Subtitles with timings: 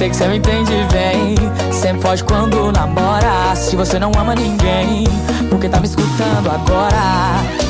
[0.00, 1.34] sei que você me entende bem.
[1.70, 3.54] Sempre foge quando namora.
[3.54, 5.04] Se você não ama ninguém,
[5.50, 7.69] porque tá me escutando agora.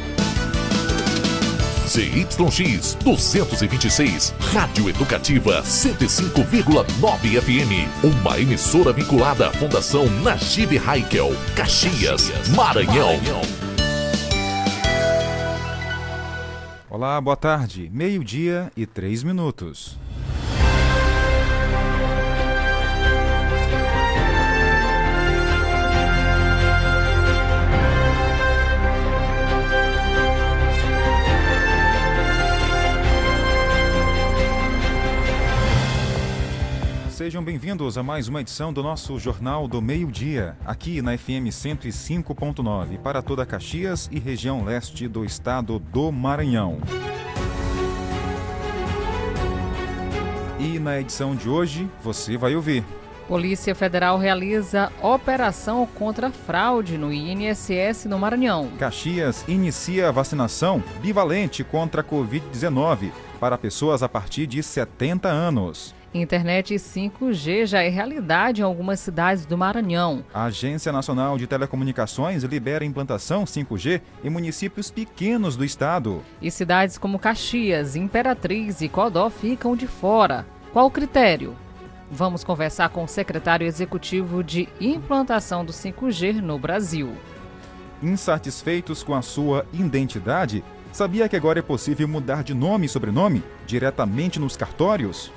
[1.91, 7.85] ZYX 226, Rádio Educativa 105,9 FM.
[8.01, 13.19] Uma emissora vinculada à Fundação Najib Haikel, Caxias, Maranhão.
[16.89, 17.89] Olá, boa tarde.
[17.93, 19.99] Meio-dia e três minutos.
[37.41, 42.99] Sejam bem-vindos a mais uma edição do nosso Jornal do Meio-Dia, aqui na FM 105.9,
[42.99, 46.77] para toda Caxias e região leste do estado do Maranhão.
[50.59, 52.83] E na edição de hoje, você vai ouvir.
[53.27, 58.69] Polícia Federal realiza operação contra fraude no INSS no Maranhão.
[58.77, 65.95] Caxias inicia vacinação bivalente contra a Covid-19 para pessoas a partir de 70 anos.
[66.13, 70.25] Internet 5G já é realidade em algumas cidades do Maranhão.
[70.33, 76.21] A Agência Nacional de Telecomunicações libera implantação 5G em municípios pequenos do estado.
[76.41, 80.45] E cidades como Caxias, Imperatriz e Codó ficam de fora.
[80.73, 81.55] Qual o critério?
[82.11, 87.13] Vamos conversar com o secretário executivo de implantação do 5G no Brasil.
[88.03, 90.61] Insatisfeitos com a sua identidade,
[90.91, 95.31] sabia que agora é possível mudar de nome e sobrenome diretamente nos cartórios?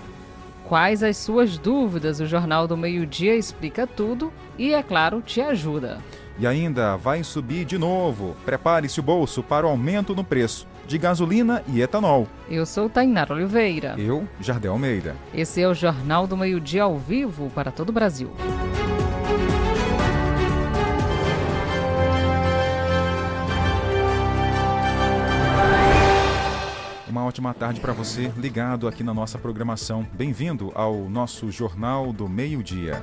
[0.75, 2.19] Quais as suas dúvidas?
[2.19, 5.99] O Jornal do Meio-Dia explica tudo e, é claro, te ajuda.
[6.37, 8.35] E ainda vai subir de novo.
[8.45, 12.27] Prepare-se o bolso para o aumento no preço de gasolina e etanol.
[12.51, 13.95] Eu sou Tainara Oliveira.
[13.97, 15.15] Eu, Jardel Almeida.
[15.33, 18.33] Esse é o Jornal do Meio-Dia ao vivo para todo o Brasil.
[27.15, 30.05] Uma ótima tarde para você ligado aqui na nossa programação.
[30.15, 33.01] Bem-vindo ao nosso Jornal do Meio-Dia.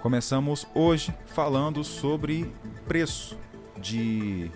[0.00, 2.50] Começamos hoje falando sobre
[2.88, 3.36] preço
[3.78, 4.50] de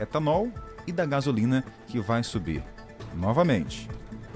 [0.00, 0.50] etanol
[0.86, 2.64] e da gasolina que vai subir.
[3.14, 3.86] Novamente.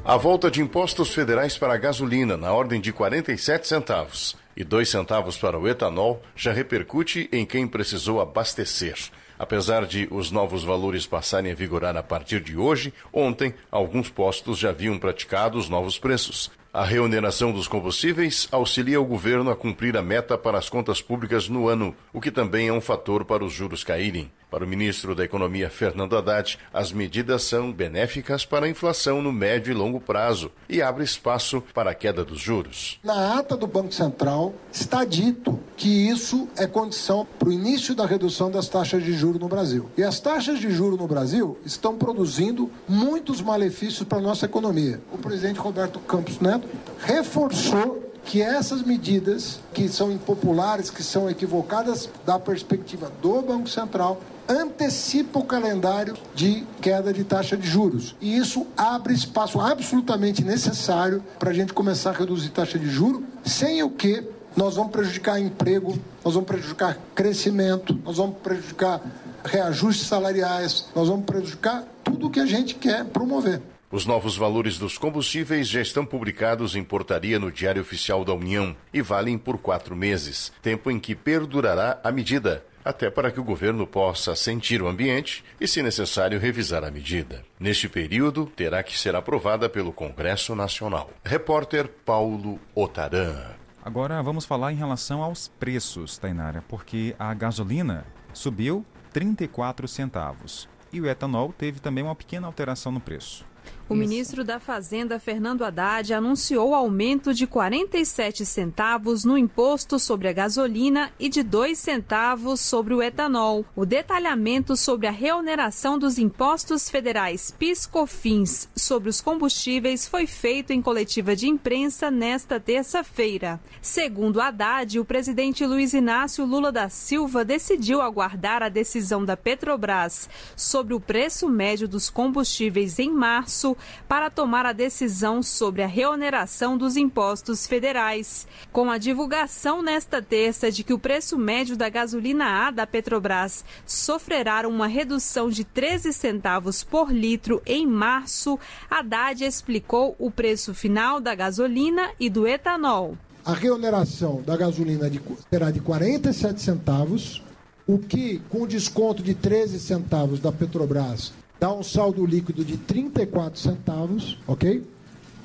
[0.05, 4.91] A volta de impostos federais para a gasolina na ordem de 47 centavos e 2
[4.91, 8.99] centavos para o etanol já repercute em quem precisou abastecer.
[9.39, 14.59] Apesar de os novos valores passarem a vigorar a partir de hoje, ontem alguns postos
[14.59, 16.51] já haviam praticado os novos preços.
[16.77, 21.49] A reoneração dos combustíveis auxilia o governo a cumprir a meta para as contas públicas
[21.49, 24.31] no ano, o que também é um fator para os juros caírem.
[24.51, 29.33] Para o ministro da Economia, Fernando Haddad, as medidas são benéficas para a inflação no
[29.33, 33.01] médio e longo prazo e abre espaço para a queda dos juros.
[33.03, 38.07] Na ata do Banco Central está dito que isso é condição para o início da
[38.07, 39.91] redução das taxas de juros no Brasil.
[39.97, 45.01] E as taxas de juros no Brasil estão produzindo muitos malefícios para a nossa economia.
[45.13, 46.66] O presidente Roberto Campos Neto
[47.01, 54.21] reforçou que essas medidas que são impopulares, que são equivocadas da perspectiva do Banco Central,
[54.49, 58.17] antecipa o calendário de queda de taxa de juros.
[58.21, 63.23] E isso abre espaço absolutamente necessário para a gente começar a reduzir taxa de juros,
[63.45, 69.01] sem o que nós vamos prejudicar emprego, nós vamos prejudicar crescimento, nós vamos prejudicar
[69.45, 73.61] reajustes salariais, nós vamos prejudicar tudo o que a gente quer promover.
[73.91, 78.77] Os novos valores dos combustíveis já estão publicados em portaria no Diário Oficial da União
[78.93, 83.45] e valem por quatro meses, tempo em que perdurará a medida, até para que o
[83.45, 87.45] governo possa sentir o ambiente e, se necessário, revisar a medida.
[87.61, 91.09] Neste período, terá que ser aprovada pelo Congresso Nacional.
[91.25, 93.55] Repórter Paulo Otaran.
[93.85, 101.01] Agora vamos falar em relação aos preços, Tainara, porque a gasolina subiu 34 centavos e
[101.01, 103.45] o etanol teve também uma pequena alteração no preço.
[103.89, 104.01] O Isso.
[104.01, 111.13] ministro da Fazenda, Fernando Haddad, anunciou aumento de 47 centavos no imposto sobre a gasolina
[111.21, 113.65] e de 2 centavos sobre o etanol.
[113.77, 120.83] O detalhamento sobre a reoneração dos impostos federais PIS/COFINS sobre os combustíveis foi feito em
[120.83, 123.61] coletiva de imprensa nesta terça-feira.
[123.81, 130.29] Segundo Haddad, o presidente Luiz Inácio Lula da Silva decidiu aguardar a decisão da Petrobras
[130.57, 133.76] sobre o preço médio dos combustíveis em março
[134.09, 138.47] para tomar a decisão sobre a reoneração dos impostos federais.
[138.73, 143.65] Com a divulgação nesta terça de que o preço médio da gasolina A da Petrobras
[143.85, 148.59] sofrerá uma redução de 13 centavos por litro em março,
[148.91, 153.17] Haddad explicou o preço final da gasolina e do etanol.
[153.45, 155.21] A reoneração da gasolina de,
[155.51, 157.43] será de 47 centavos,
[157.87, 163.59] o que, com desconto de 13 centavos da Petrobras, dá um saldo líquido de 34
[163.59, 164.83] centavos, ok?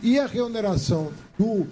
[0.01, 1.67] E a reoneração do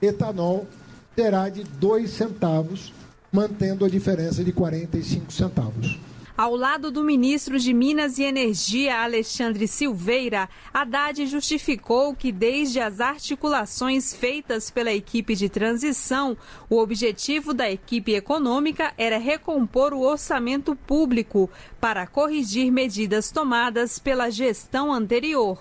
[0.00, 0.66] etanol
[1.14, 2.92] será de 2 centavos,
[3.32, 5.98] mantendo a diferença de 45 centavos.
[6.38, 13.00] Ao lado do ministro de Minas e Energia, Alexandre Silveira, Haddad justificou que, desde as
[13.00, 16.36] articulações feitas pela equipe de transição,
[16.70, 21.50] o objetivo da equipe econômica era recompor o orçamento público
[21.80, 25.60] para corrigir medidas tomadas pela gestão anterior.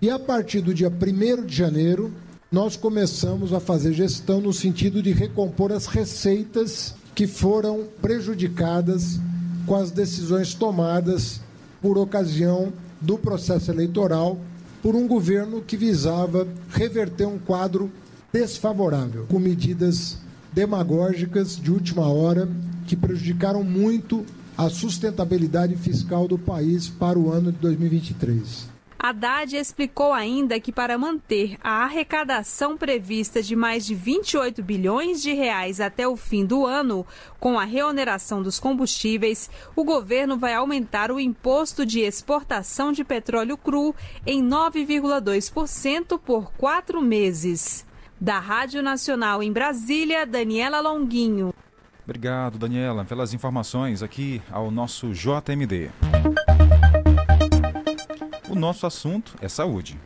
[0.00, 2.14] E a partir do dia 1 de janeiro,
[2.48, 9.18] nós começamos a fazer gestão no sentido de recompor as receitas que foram prejudicadas
[9.66, 11.40] com as decisões tomadas
[11.80, 14.38] por ocasião do processo eleitoral
[14.82, 17.90] por um governo que visava reverter um quadro
[18.32, 20.18] desfavorável, com medidas
[20.52, 22.48] demagógicas de última hora
[22.86, 24.24] que prejudicaram muito
[24.56, 28.71] a sustentabilidade fiscal do país para o ano de 2023.
[29.02, 35.32] Haddad explicou ainda que para manter a arrecadação prevista de mais de 28 bilhões de
[35.32, 37.04] reais até o fim do ano,
[37.40, 43.56] com a reoneração dos combustíveis, o governo vai aumentar o imposto de exportação de petróleo
[43.56, 43.92] cru
[44.24, 47.84] em 9,2% por quatro meses.
[48.20, 51.52] Da Rádio Nacional em Brasília, Daniela Longuinho.
[52.04, 55.90] Obrigado, Daniela, pelas informações aqui ao nosso JMD.
[58.52, 59.98] O nosso assunto é saúde.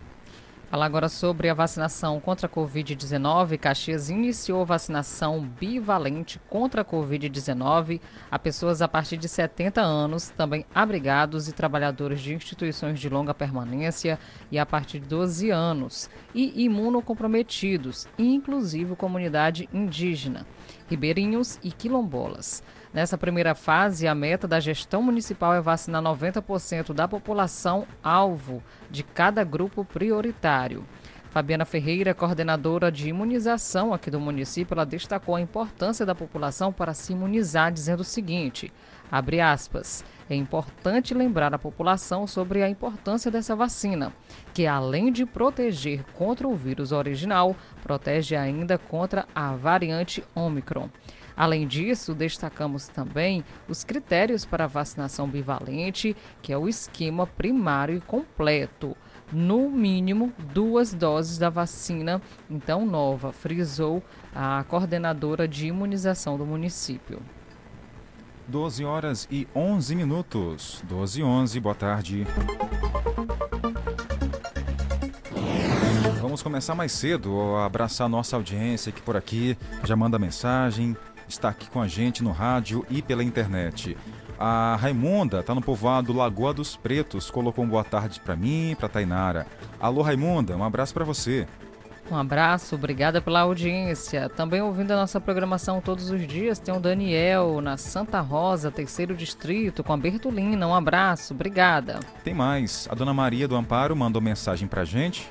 [0.70, 3.58] Falar agora sobre a vacinação contra a Covid-19.
[3.58, 8.00] Caxias iniciou vacinação bivalente contra a Covid-19
[8.30, 13.34] a pessoas a partir de 70 anos, também abrigados e trabalhadores de instituições de longa
[13.34, 14.16] permanência
[14.48, 20.46] e a partir de 12 anos, e imunocomprometidos, inclusive comunidade indígena,
[20.88, 22.62] ribeirinhos e quilombolas.
[22.92, 29.02] Nessa primeira fase, a meta da gestão municipal é vacinar 90% da população alvo de
[29.02, 30.84] cada grupo prioritário.
[31.36, 36.94] Fabiana Ferreira, coordenadora de imunização aqui do município, ela destacou a importância da população para
[36.94, 38.72] se imunizar, dizendo o seguinte:
[39.12, 40.02] abre aspas.
[40.30, 44.14] É importante lembrar a população sobre a importância dessa vacina,
[44.54, 50.88] que além de proteger contra o vírus original, protege ainda contra a variante Omicron.
[51.36, 57.96] Além disso, destacamos também os critérios para a vacinação bivalente, que é o esquema primário
[57.96, 58.96] e completo.
[59.30, 64.02] No mínimo duas doses da vacina, então nova, frisou
[64.34, 67.20] a coordenadora de imunização do município.
[68.48, 70.82] 12 horas e 11 minutos.
[70.88, 72.26] 12 e 11, boa tarde.
[76.20, 80.96] Vamos começar mais cedo, abraçar nossa audiência aqui por aqui, já manda mensagem,
[81.28, 83.96] está aqui com a gente no rádio e pela internet.
[84.38, 88.88] A Raimunda está no povoado Lagoa dos Pretos, colocou um boa tarde para mim, para
[88.88, 89.46] Tainara.
[89.80, 91.46] Alô Raimunda, um abraço para você.
[92.10, 94.28] Um abraço, obrigada pela audiência.
[94.28, 99.14] Também ouvindo a nossa programação todos os dias, tem o Daniel na Santa Rosa, terceiro
[99.14, 100.68] distrito, com a Bertolina.
[100.68, 101.98] Um abraço, obrigada.
[102.22, 102.86] Tem mais.
[102.90, 105.28] A dona Maria do Amparo mandou mensagem pra gente.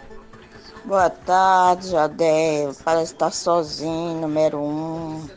[0.85, 2.75] Boa tarde, Jadel.
[2.83, 5.27] Parece estar tá sozinho, número um.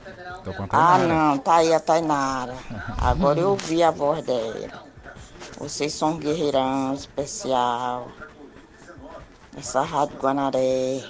[0.45, 2.55] Tô com a Ah, não, tá aí a Tainara.
[3.01, 4.85] Agora eu ouvi a voz dela.
[5.59, 8.09] Vocês são um guerreirão especial.
[9.57, 11.03] essa Rádio Guanaré.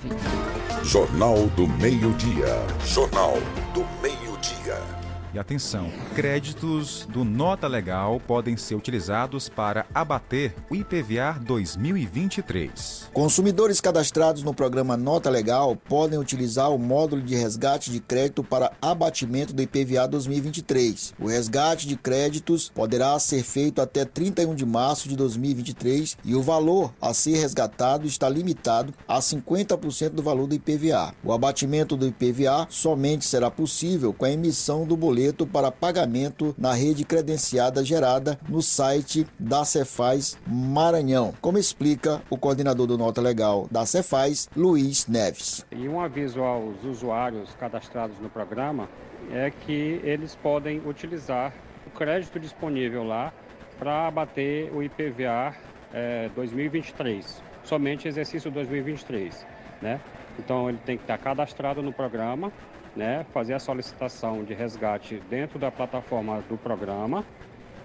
[0.82, 2.66] Jornal do Meio-Dia.
[2.84, 3.34] Jornal
[3.74, 4.95] do Meio-Dia.
[5.36, 13.10] E atenção, créditos do Nota Legal podem ser utilizados para abater o IPVA 2023.
[13.12, 18.72] Consumidores cadastrados no programa Nota Legal podem utilizar o módulo de resgate de crédito para
[18.80, 21.12] abatimento do IPVA 2023.
[21.20, 26.40] O resgate de créditos poderá ser feito até 31 de março de 2023 e o
[26.40, 31.12] valor a ser resgatado está limitado a 50% do valor do IPVA.
[31.22, 36.54] O abatimento do IPVA somente será possível com a emissão do boleto boleto para pagamento
[36.56, 43.20] na rede credenciada gerada no site da Cefaz Maranhão, como explica o coordenador do Nota
[43.20, 45.66] Legal da Cefaz, Luiz Neves.
[45.72, 48.88] E um aviso aos usuários cadastrados no programa
[49.32, 51.52] é que eles podem utilizar
[51.86, 53.32] o crédito disponível lá
[53.78, 55.54] para abater o IPVA
[55.92, 59.46] é, 2023, somente exercício 2023,
[59.82, 60.00] né?
[60.38, 62.52] Então ele tem que estar cadastrado no programa
[62.96, 67.24] né, fazer a solicitação de resgate dentro da plataforma do programa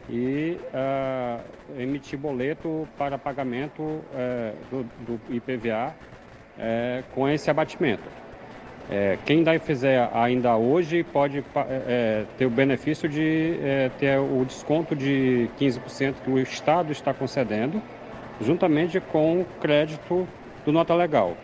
[0.09, 4.03] e uh, emitir boleto para pagamento uh,
[4.69, 5.93] do, do, IPVA uh,
[6.57, 8.03] eh, com esse abatimento.
[9.25, 11.43] quem ainda fizer ainda hoje pode
[12.37, 13.57] ter o benefício de
[13.97, 17.81] ter o desconto de 15% que o Estado está concedendo,
[18.41, 20.27] juntamente com o crédito
[20.65, 21.37] do nota legal.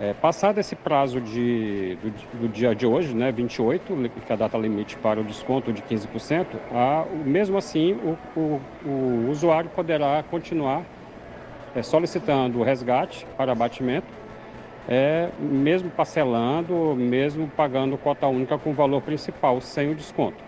[0.00, 4.36] É, passado esse prazo de, do, do, dia de hoje, né, 28, que é a
[4.36, 10.24] data limite para o desconto de 15%, a, mesmo assim o, o, o usuário poderá
[10.28, 10.82] continuar
[11.76, 14.08] é, solicitando o resgate para abatimento,
[14.88, 20.42] é, mesmo parcelando, mesmo pagando cota única com o valor principal, sem o desconto.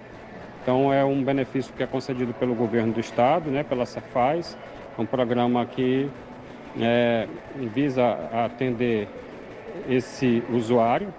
[0.61, 4.59] Então é um benefício que é concedido pelo governo do estado, né, pela Cefaz,
[4.99, 6.11] é um programa que
[6.81, 7.29] é,
[7.73, 9.09] visa atender
[9.89, 11.13] esse usuário,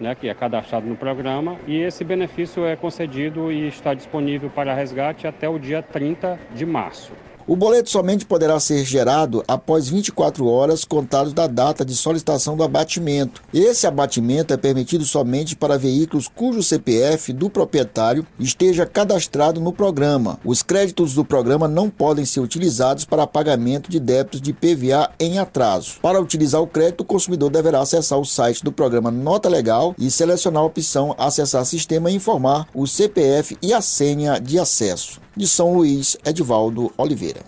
[0.00, 4.74] né, que é cadastrado no programa, e esse benefício é concedido e está disponível para
[4.74, 7.12] resgate até o dia 30 de março.
[7.48, 12.62] O boleto somente poderá ser gerado após 24 horas contados da data de solicitação do
[12.62, 13.40] abatimento.
[13.54, 20.38] Esse abatimento é permitido somente para veículos cujo CPF do proprietário esteja cadastrado no programa.
[20.44, 25.38] Os créditos do programa não podem ser utilizados para pagamento de débitos de PVA em
[25.38, 26.00] atraso.
[26.02, 30.10] Para utilizar o crédito, o consumidor deverá acessar o site do programa Nota Legal e
[30.10, 35.26] selecionar a opção Acessar Sistema e informar o CPF e a senha de acesso.
[35.38, 37.42] De São Luís, Edvaldo Oliveira.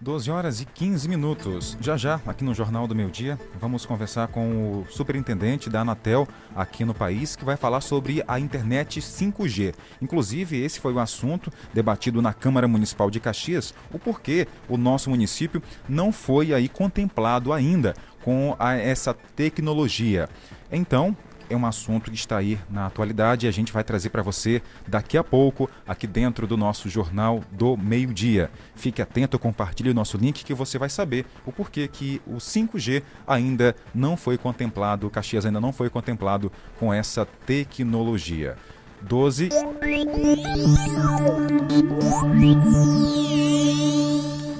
[0.00, 1.76] 12 horas e 15 minutos.
[1.78, 6.26] Já já, aqui no Jornal do Meio Dia, vamos conversar com o superintendente da Anatel
[6.56, 9.74] aqui no país, que vai falar sobre a internet 5G.
[10.00, 15.10] Inclusive, esse foi o assunto debatido na Câmara Municipal de Caxias, o porquê o nosso
[15.10, 20.30] município não foi aí contemplado ainda com a, essa tecnologia.
[20.72, 21.14] Então,
[21.48, 24.62] é um assunto que está aí na atualidade e a gente vai trazer para você
[24.86, 28.50] daqui a pouco, aqui dentro do nosso Jornal do Meio-Dia.
[28.74, 33.02] Fique atento, compartilhe o nosso link que você vai saber o porquê que o 5G
[33.26, 38.56] ainda não foi contemplado, o Caxias ainda não foi contemplado com essa tecnologia.
[39.02, 39.50] 12.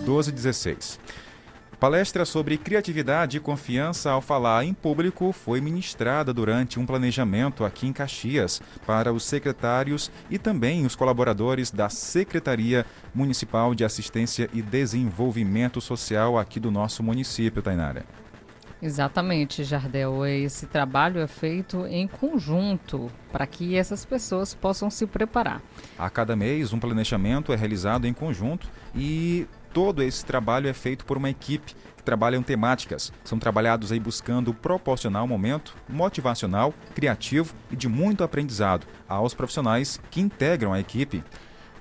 [0.04, 1.00] 12 16.
[1.84, 7.86] Palestra sobre criatividade e confiança ao falar em público foi ministrada durante um planejamento aqui
[7.86, 14.62] em Caxias para os secretários e também os colaboradores da Secretaria Municipal de Assistência e
[14.62, 18.06] Desenvolvimento Social aqui do nosso município, Tainara.
[18.80, 20.26] Exatamente, Jardel.
[20.26, 25.62] Esse trabalho é feito em conjunto para que essas pessoas possam se preparar.
[25.98, 31.04] A cada mês, um planejamento é realizado em conjunto e todo esse trabalho é feito
[31.04, 33.12] por uma equipe que trabalha em temáticas.
[33.24, 40.00] São trabalhados aí buscando proporcionar um momento motivacional, criativo e de muito aprendizado aos profissionais
[40.12, 41.24] que integram a equipe.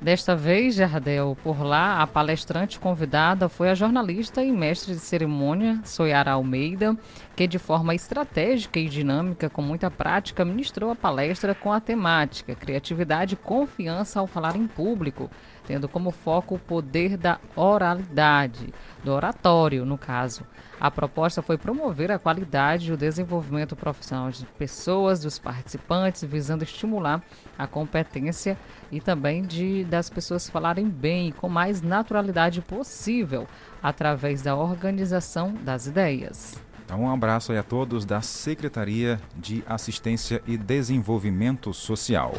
[0.02, 5.80] Desta vez, Jardel, por lá, a palestrante convidada foi a jornalista e mestre de cerimônia
[5.86, 6.98] Soyara Almeida,
[7.38, 12.54] que de forma estratégica e dinâmica, com muita prática, ministrou a palestra com a temática
[12.54, 15.30] Criatividade e Confiança ao Falar em Público,
[15.66, 20.44] tendo como foco o poder da oralidade, do oratório, no caso.
[20.80, 26.64] A proposta foi promover a qualidade e o desenvolvimento profissional de pessoas, dos participantes, visando
[26.64, 27.24] estimular
[27.58, 28.58] a competência
[28.92, 33.48] e também de das pessoas falarem bem com mais naturalidade possível
[33.82, 36.62] através da organização das ideias.
[36.86, 42.34] Então, um abraço aí a todos da Secretaria de Assistência e Desenvolvimento Social.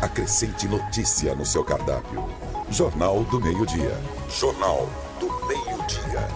[0.00, 2.24] Acrescente notícia no seu cardápio.
[2.70, 3.94] Jornal do Meio-Dia.
[4.30, 4.88] Jornal
[5.20, 6.26] do Meio-Dia.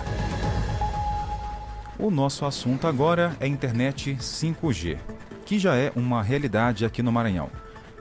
[1.99, 4.99] O nosso assunto agora é internet 5G,
[5.47, 7.49] que já é uma realidade aqui no Maranhão.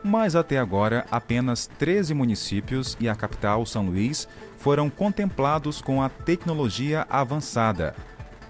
[0.04, 4.28] Mas até agora, apenas 13 municípios e a capital, São Luís,
[4.58, 7.96] foram contemplados com a tecnologia avançada.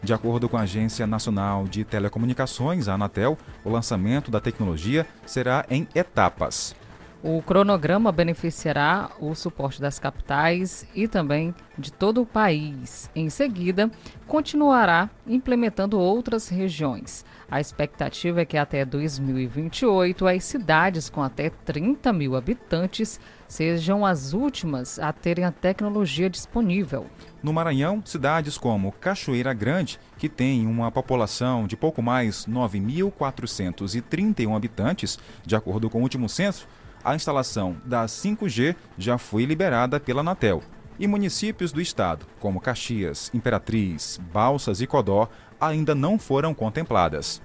[0.01, 5.63] De acordo com a Agência Nacional de Telecomunicações, a Anatel, o lançamento da tecnologia será
[5.69, 6.75] em etapas.
[7.25, 13.09] O cronograma beneficiará o suporte das capitais e também de todo o país.
[13.15, 13.89] Em seguida,
[14.27, 17.23] continuará implementando outras regiões.
[17.49, 24.33] A expectativa é que até 2028 as cidades com até 30 mil habitantes sejam as
[24.33, 27.05] últimas a terem a tecnologia disponível.
[27.41, 35.17] No Maranhão, cidades como Cachoeira Grande, que tem uma população de pouco mais 9.431 habitantes,
[35.45, 36.67] de acordo com o último censo,
[37.03, 40.63] a instalação da 5G já foi liberada pela Anatel.
[40.99, 45.27] E municípios do estado, como Caxias, Imperatriz, Balsas e Codó,
[45.59, 47.41] ainda não foram contempladas.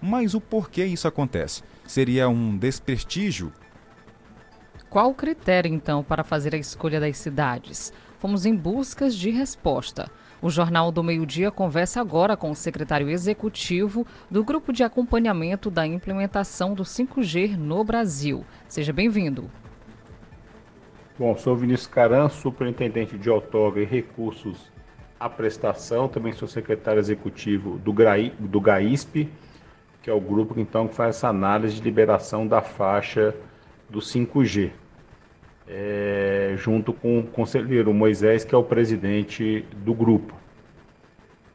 [0.00, 1.62] Mas o porquê isso acontece?
[1.86, 3.52] Seria um desprestígio?
[4.90, 7.92] Qual o critério, então, para fazer a escolha das cidades?
[8.18, 10.10] Fomos em buscas de resposta.
[10.42, 15.86] O Jornal do Meio-Dia conversa agora com o secretário executivo do Grupo de Acompanhamento da
[15.86, 18.44] Implementação do 5G no Brasil.
[18.66, 19.48] Seja bem-vindo.
[21.16, 24.68] Bom, sou Vinícius Caran, superintendente de outorga e recursos
[25.20, 29.30] à prestação, também sou secretário executivo do, GRAI, do GAISP,
[30.02, 33.32] que é o grupo então que faz essa análise de liberação da faixa
[33.88, 34.72] do 5G
[35.68, 40.41] é, junto com o conselheiro Moisés, que é o presidente do grupo.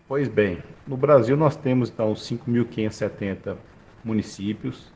[0.07, 3.57] Pois bem, no Brasil nós temos então 5.570
[4.05, 4.89] municípios,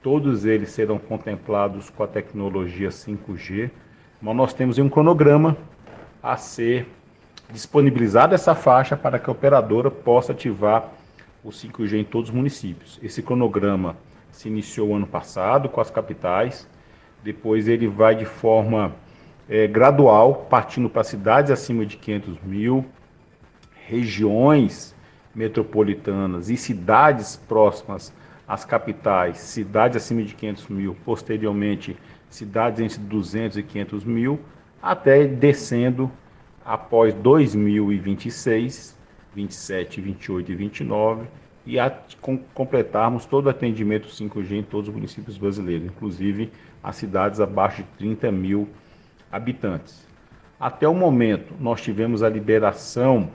[0.00, 3.68] todos eles serão contemplados com a tecnologia 5G,
[4.22, 5.56] mas nós temos um cronograma
[6.22, 6.86] a ser
[7.50, 10.88] disponibilizada essa faixa para que a operadora possa ativar
[11.42, 13.00] o 5G em todos os municípios.
[13.02, 13.96] Esse cronograma
[14.30, 16.68] se iniciou ano passado com as capitais,
[17.24, 18.94] depois ele vai de forma
[19.48, 22.86] é, gradual, partindo para cidades acima de 500 mil,
[23.86, 24.94] regiões
[25.34, 28.12] metropolitanas e cidades próximas
[28.46, 31.96] às capitais, cidades acima de 500 mil, posteriormente
[32.28, 34.40] cidades entre 200 e 500 mil,
[34.82, 36.10] até descendo
[36.64, 38.96] após 2026,
[39.34, 41.26] 27, 28 e 29,
[41.66, 46.50] e a, com, completarmos todo o atendimento 5G em todos os municípios brasileiros, inclusive
[46.82, 48.68] as cidades abaixo de 30 mil
[49.32, 50.06] habitantes.
[50.60, 53.30] Até o momento, nós tivemos a liberação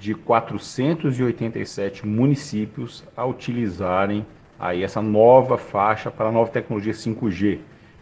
[0.00, 4.24] de 487 municípios a utilizarem
[4.58, 7.58] aí essa nova faixa para a nova tecnologia 5G,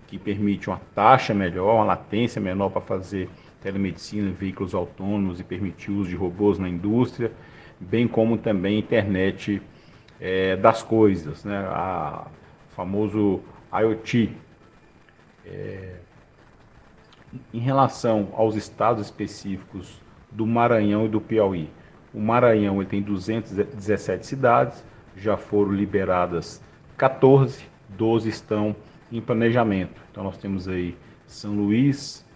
[0.06, 3.28] que permite uma taxa melhor, uma latência menor para fazer
[3.60, 7.32] telemedicina em veículos autônomos e permitir o uso de robôs na indústria,
[7.80, 9.60] bem como também internet
[10.20, 11.58] é, das coisas, né?
[11.68, 12.28] A
[12.76, 13.40] famoso
[13.72, 14.30] IoT.
[15.44, 15.96] É,
[17.52, 21.68] em relação aos estados específicos do Maranhão e do Piauí,
[22.18, 24.84] o Maranhão ele tem 217 cidades,
[25.16, 26.60] já foram liberadas
[26.96, 28.74] 14, 12 estão
[29.12, 30.02] em planejamento.
[30.10, 30.96] Então nós temos aí
[31.28, 32.26] São Luís,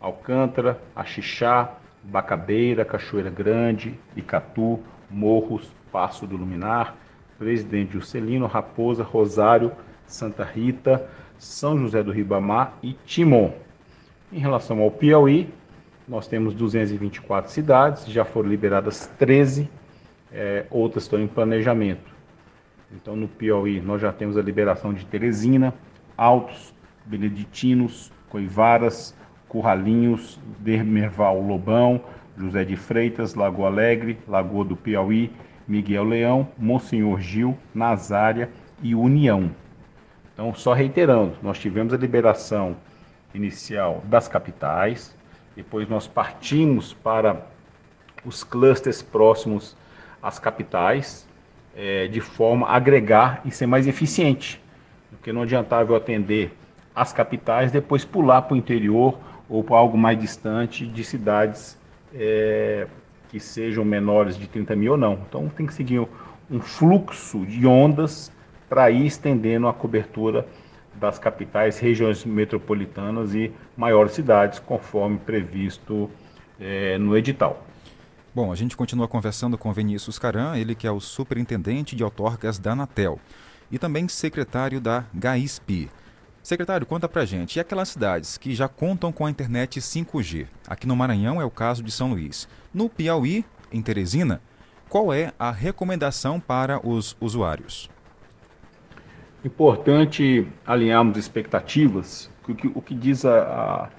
[0.00, 1.74] Alcântara, Axixá,
[2.04, 4.78] Bacabeira, Cachoeira Grande, Icatu,
[5.10, 6.94] Morros, Passo do Luminar,
[7.36, 9.72] Presidente Juscelino, Raposa, Rosário,
[10.06, 11.04] Santa Rita,
[11.36, 13.50] São José do Ribamar e Timon.
[14.32, 15.52] Em relação ao Piauí,
[16.08, 19.68] nós temos 224 cidades, já foram liberadas 13,
[20.32, 22.12] é, outras estão em planejamento.
[22.94, 25.72] Então, no Piauí, nós já temos a liberação de Teresina,
[26.16, 26.74] Altos,
[27.06, 29.14] Beneditinos, Coivaras,
[29.48, 32.00] Curralinhos, Dermerval Lobão,
[32.36, 35.30] José de Freitas, Lagoa Alegre, Lagoa do Piauí,
[35.66, 38.50] Miguel Leão, Monsenhor Gil, Nazária
[38.82, 39.50] e União.
[40.32, 42.76] Então, só reiterando, nós tivemos a liberação
[43.34, 45.16] inicial das capitais,
[45.56, 47.46] depois nós partimos para
[48.24, 49.76] os clusters próximos
[50.22, 51.26] às capitais,
[51.76, 54.60] é, de forma a agregar e ser mais eficiente.
[55.10, 56.52] Porque não adiantava eu atender
[56.94, 61.78] as capitais, depois pular para o interior ou para algo mais distante de cidades
[62.14, 62.86] é,
[63.28, 65.14] que sejam menores de 30 mil ou não.
[65.28, 66.06] Então tem que seguir
[66.50, 68.30] um fluxo de ondas
[68.68, 70.46] para ir estendendo a cobertura
[71.02, 76.08] das capitais, regiões metropolitanas e maiores cidades, conforme previsto
[76.58, 77.66] é, no edital.
[78.34, 82.58] Bom, a gente continua conversando com Vinícius Caran, ele que é o superintendente de autarcas
[82.58, 83.18] da Anatel
[83.70, 85.90] e também secretário da GAISP.
[86.42, 90.46] Secretário, conta pra gente, e aquelas cidades que já contam com a internet 5G?
[90.66, 92.48] Aqui no Maranhão é o caso de São Luís.
[92.72, 94.40] No Piauí, em Teresina,
[94.88, 97.90] qual é a recomendação para os usuários?
[99.44, 103.90] Importante alinharmos expectativas, o que, o que diz a,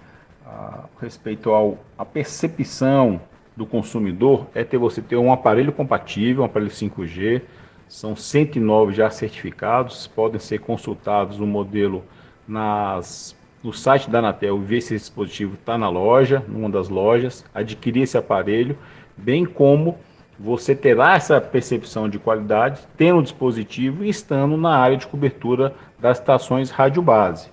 [0.45, 3.19] a, a respeito à percepção
[3.56, 7.41] do consumidor é ter você ter um aparelho compatível, um aparelho 5G,
[7.89, 12.03] são 109 já certificados, podem ser consultados o modelo
[12.47, 17.45] nas, no site da Anatel, ver se esse dispositivo está na loja, numa das lojas,
[17.53, 18.77] adquirir esse aparelho,
[19.17, 19.97] bem como
[20.39, 25.74] você terá essa percepção de qualidade tendo o dispositivo e estando na área de cobertura
[26.00, 27.50] das estações rádio base.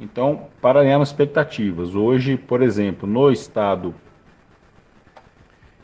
[0.00, 3.94] Então, para as expectativas, hoje, por exemplo, no estado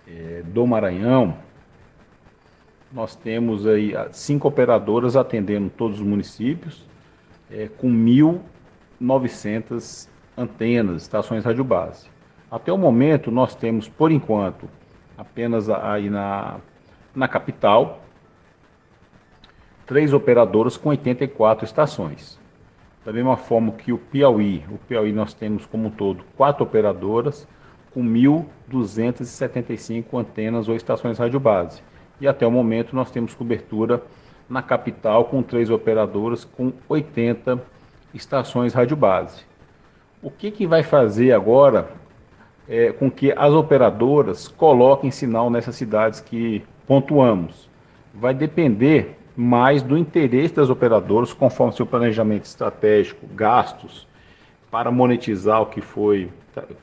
[0.07, 1.35] é, do Maranhão,
[2.93, 6.87] nós temos aí cinco operadoras atendendo todos os municípios,
[7.51, 10.07] é, com 1.900
[10.37, 12.07] antenas, estações rádio base.
[12.51, 14.69] Até o momento, nós temos, por enquanto,
[15.23, 16.57] apenas aí na,
[17.15, 18.01] na capital,
[19.87, 22.41] três operadoras com 84 estações.
[23.05, 27.47] Da mesma forma que o Piauí, o Piauí nós temos como um todo quatro operadoras
[27.93, 31.81] com 1.275 antenas ou estações rádio base.
[32.21, 34.03] E até o momento nós temos cobertura
[34.49, 37.63] na capital com três operadoras com 80
[38.13, 39.45] estações rádio base.
[40.21, 42.02] O que, que vai fazer agora
[42.69, 47.69] é, com que as operadoras coloquem sinal nessas cidades que pontuamos?
[48.15, 54.07] Vai depender mais do interesse das operadoras, conforme seu planejamento estratégico, gastos
[54.71, 56.31] para monetizar o que foi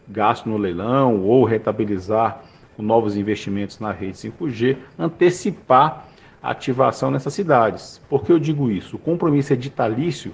[0.08, 2.42] gasto no leilão ou rentabilizar
[2.76, 6.08] com novos investimentos na rede 5G, antecipar
[6.42, 8.02] ativação nessas cidades.
[8.10, 8.96] Por que eu digo isso?
[8.96, 10.34] O compromisso editalício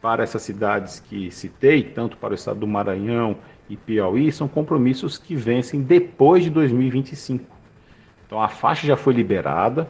[0.00, 3.36] para essas cidades que citei, tanto para o estado do Maranhão
[3.68, 7.44] e Piauí, são compromissos que vencem depois de 2025.
[8.26, 9.88] Então a faixa já foi liberada,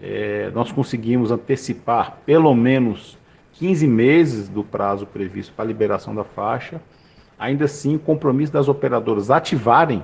[0.00, 3.18] é, nós conseguimos antecipar pelo menos
[3.54, 6.80] 15 meses do prazo previsto para a liberação da faixa.
[7.38, 10.02] Ainda assim, o compromisso das operadoras ativarem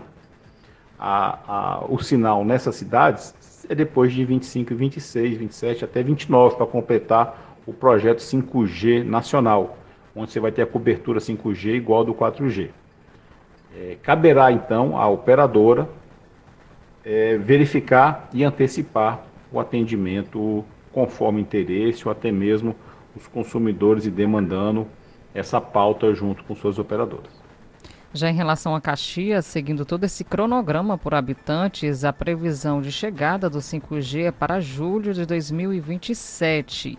[0.98, 3.34] a, a, o sinal nessas cidades
[3.68, 9.76] é depois de 25, 26, 27 até 29 para completar o projeto 5G nacional,
[10.14, 12.70] onde você vai ter a cobertura 5G igual ao do 4G.
[13.76, 15.88] É, caberá então à operadora
[17.04, 22.76] é, verificar e antecipar o atendimento conforme interesse ou até mesmo
[23.16, 24.86] os consumidores e demandando
[25.34, 27.42] essa pauta junto com suas operadoras.
[28.14, 33.48] Já em relação a Caxias, seguindo todo esse cronograma por habitantes, a previsão de chegada
[33.48, 36.98] do 5G é para julho de 2027.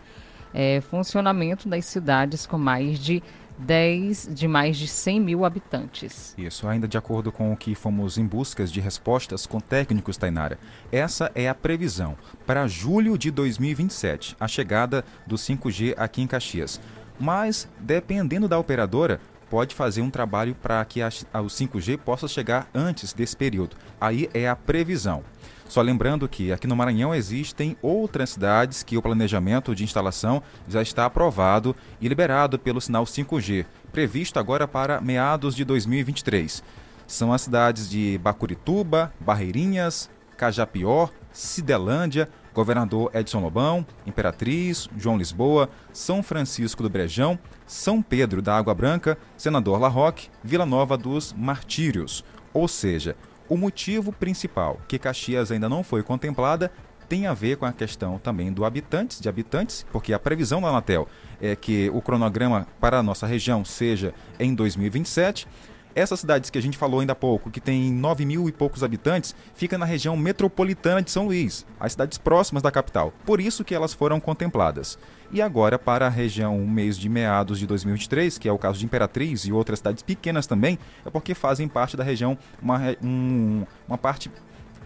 [0.52, 3.22] É, funcionamento das cidades com mais de
[3.64, 6.34] 10 de mais de 100 mil habitantes.
[6.38, 10.60] Isso, ainda de acordo com o que fomos em busca de respostas com técnicos, Tainara.
[10.92, 16.80] Essa é a previsão para julho de 2027, a chegada do 5G aqui em Caxias.
[17.20, 22.28] Mas, dependendo da operadora, pode fazer um trabalho para que a, a, o 5G possa
[22.28, 23.76] chegar antes desse período.
[24.02, 25.24] Aí é a previsão.
[25.74, 30.84] Só lembrando que aqui no Maranhão existem outras cidades que o planejamento de instalação já
[30.84, 36.64] está aprovado e liberado pelo sinal 5G, previsto agora para meados de 2023.
[37.08, 46.22] São as cidades de Bacurituba, Barreirinhas, Cajapió, Cidelândia, Governador Edson Lobão, Imperatriz, João Lisboa, São
[46.22, 52.24] Francisco do Brejão, São Pedro da Água Branca, Senador Larroque, Vila Nova dos Martírios.
[52.54, 53.16] Ou seja,
[53.50, 56.72] o motivo principal que Caxias ainda não foi contemplada
[57.08, 60.70] tem a ver com a questão também do habitantes, de habitantes, porque a previsão da
[60.70, 61.08] Anatel
[61.42, 65.48] é que o cronograma para a nossa região seja em 2027
[65.96, 68.84] Essas cidades que a gente falou ainda há pouco, que tem 9 mil e poucos
[68.84, 73.14] habitantes, fica na região metropolitana de São Luís, as cidades próximas da capital.
[73.24, 74.98] Por isso que elas foram contempladas.
[75.34, 78.86] E agora, para a região mês de meados de 2023, que é o caso de
[78.86, 83.98] Imperatriz e outras cidades pequenas também, é porque fazem parte da região, uma, um, uma
[83.98, 84.30] parte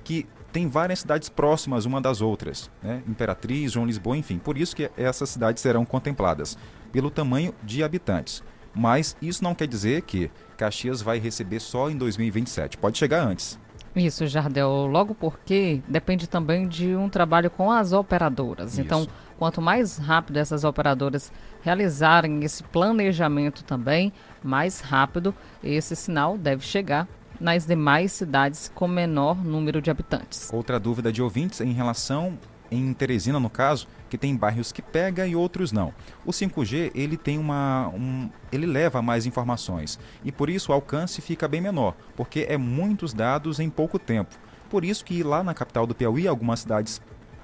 [0.06, 3.04] que tem várias cidades próximas uma das outras, né?
[3.06, 4.38] Imperatriz, João Lisboa, enfim.
[4.38, 6.58] Por isso que essas cidades serão contempladas
[6.94, 8.42] pelo tamanho de habitantes.
[8.74, 12.78] Mas isso não quer dizer que Caxias vai receber só em 2027.
[12.78, 13.60] Pode chegar antes.
[13.98, 14.88] Isso, Jardel.
[14.88, 18.74] Logo porque depende também de um trabalho com as operadoras.
[18.74, 18.82] Isso.
[18.82, 19.08] Então,
[19.38, 21.32] quanto mais rápido essas operadoras
[21.62, 25.34] realizarem esse planejamento também, mais rápido
[25.64, 27.08] esse sinal deve chegar
[27.40, 30.52] nas demais cidades com menor número de habitantes.
[30.52, 32.38] Outra dúvida de ouvintes em relação
[32.72, 35.94] em Teresina, no caso, que tem bairros que pega e outros não.
[36.26, 41.22] O 5G ele tem uma, um, ele leva mais informações e por isso o alcance
[41.22, 44.36] fica bem menor, porque é muitos dados em pouco tempo.
[44.70, 47.02] Por isso que lá na capital do Piauí algumas cidades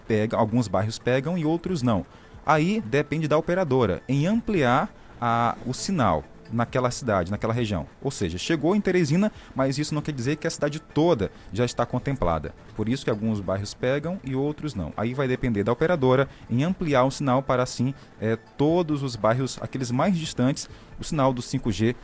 [0.08, 2.06] pegam, alguns bairros pegam e outros não.
[2.46, 7.88] Aí depende da operadora em ampliar a, o sinal naquela cidade, naquela região.
[8.02, 11.66] Ou seja, chegou em Teresina, mas isso não quer dizer que a cidade toda já
[11.66, 12.54] está contemplada.
[12.76, 14.94] Por isso que alguns bairros pegam e outros não.
[14.96, 19.58] Aí vai depender da operadora em ampliar o sinal para assim é, todos os bairros,
[19.62, 21.96] aqueles mais distantes, o sinal do 5G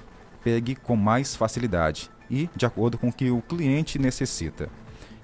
[0.43, 4.69] pegue com mais facilidade e de acordo com o que o cliente necessita.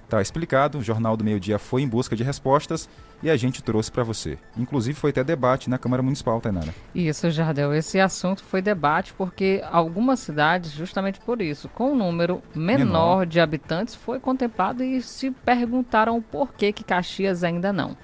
[0.03, 2.87] Está explicado, o Jornal do Meio Dia foi em busca de respostas
[3.25, 4.37] e a gente trouxe para você.
[4.55, 6.71] Inclusive foi até debate na Câmara Municipal, Tainara.
[6.93, 7.73] Isso, Jardel.
[7.73, 13.25] Esse assunto foi debate porque algumas cidades, justamente por isso, com um número menor, menor.
[13.25, 17.97] de habitantes, foi contemplado e se perguntaram por que, que Caxias ainda não.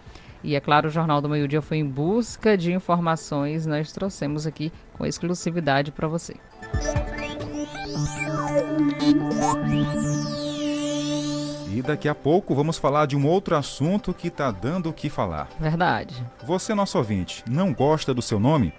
[0.44, 4.48] E é claro, o Jornal do Meio Dia foi em busca de informações, nós trouxemos
[4.48, 6.34] aqui com exclusividade para você.
[11.74, 15.10] E daqui a pouco vamos falar de um outro assunto que está dando o que
[15.10, 15.48] falar.
[15.58, 16.22] Verdade.
[16.44, 18.74] Você, nosso ouvinte, não gosta do seu nome?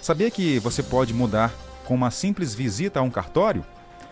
[0.00, 1.52] Sabia que você pode mudar
[1.84, 3.64] com uma simples visita a um cartório?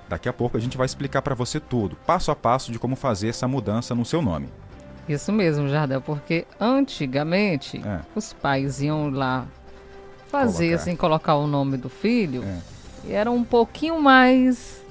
[0.09, 2.97] Daqui a pouco a gente vai explicar para você tudo, passo a passo, de como
[2.97, 4.49] fazer essa mudança no seu nome.
[5.09, 8.01] Isso mesmo, Jardel, porque antigamente é.
[8.17, 9.47] os pais iam lá
[10.29, 10.83] fazer colocar.
[10.83, 12.59] assim, colocar o nome do filho é.
[13.07, 14.84] e era um pouquinho mais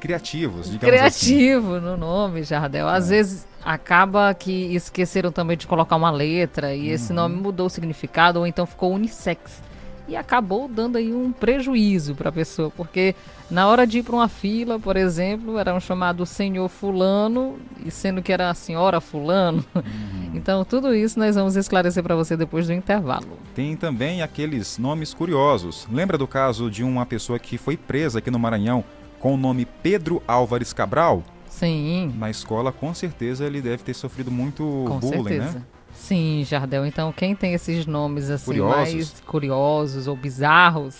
[0.00, 1.86] criativos, digamos Criativo assim.
[1.86, 2.88] no nome, Jardel.
[2.88, 3.16] Às é.
[3.16, 6.94] vezes acaba que esqueceram também de colocar uma letra e uhum.
[6.94, 9.62] esse nome mudou o significado ou então ficou unissex.
[10.08, 13.14] E acabou dando aí um prejuízo para a pessoa, porque
[13.48, 17.92] na hora de ir para uma fila, por exemplo, era um chamado senhor fulano, e
[17.92, 19.64] sendo que era a senhora fulano.
[19.74, 20.20] Uhum.
[20.32, 23.36] Então, tudo isso nós vamos esclarecer para você depois do intervalo.
[23.52, 25.88] Tem também aqueles nomes curiosos.
[25.90, 28.84] Lembra do caso de uma pessoa que foi presa aqui no Maranhão
[29.20, 31.22] com o nome Pedro Álvares Cabral,
[31.60, 32.14] Sim.
[32.16, 35.28] Na escola, com certeza, ele deve ter sofrido muito com bullying, né?
[35.28, 35.58] certeza.
[35.58, 35.64] né?
[35.92, 36.86] Sim, Jardel.
[36.86, 38.74] Então, quem tem esses nomes assim curiosos.
[38.74, 40.96] mais curiosos ou bizarros,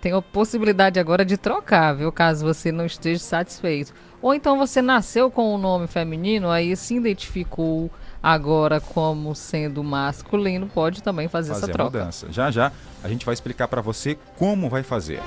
[0.00, 2.10] tem a possibilidade agora de trocar, viu?
[2.10, 3.92] Caso você não esteja satisfeito.
[4.22, 7.90] Ou então você nasceu com o um nome feminino, aí se identificou
[8.22, 11.98] agora como sendo masculino, pode também fazer, fazer essa troca.
[11.98, 12.26] Mudança.
[12.30, 12.72] Já já
[13.04, 15.20] a gente vai explicar para você como vai fazer.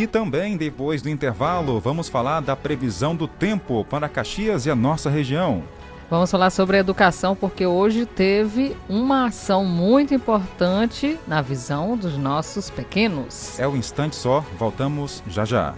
[0.00, 4.74] E também, depois do intervalo, vamos falar da previsão do tempo para Caxias e a
[4.74, 5.62] nossa região.
[6.08, 12.70] Vamos falar sobre educação porque hoje teve uma ação muito importante na visão dos nossos
[12.70, 13.60] pequenos.
[13.60, 15.74] É o um instante só, voltamos já já.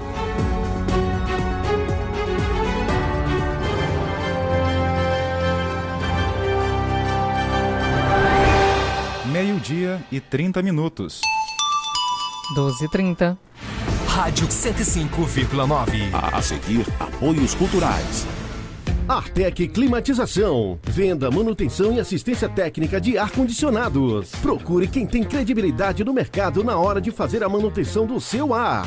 [9.32, 11.20] Meio-dia e 30 minutos.
[12.54, 13.51] 12 e 30.
[14.12, 16.10] Rádio 105,9.
[16.12, 18.26] A seguir, apoios culturais.
[19.08, 20.78] Artec Climatização.
[20.82, 24.30] Venda, manutenção e assistência técnica de ar-condicionados.
[24.42, 28.86] Procure quem tem credibilidade no mercado na hora de fazer a manutenção do seu ar.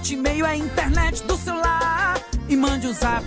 [0.00, 2.18] A Bitmail é a internet do celular.
[2.48, 3.22] E mande um zap,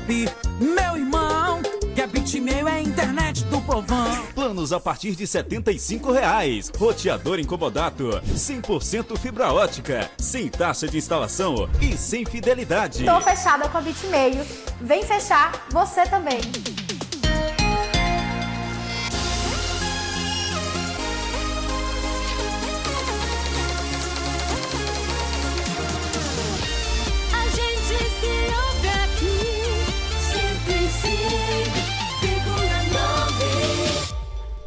[0.59, 1.61] meu irmão.
[1.93, 4.25] Que a Bitmail é a internet do povão.
[4.33, 6.71] Planos a partir de 75 reais.
[6.75, 8.19] Roteador incomodato.
[8.27, 10.09] 100% fibra ótica.
[10.17, 13.05] Sem taxa de instalação e sem fidelidade.
[13.05, 14.43] Tô fechada com a Bitmail.
[14.81, 16.41] Vem fechar você também.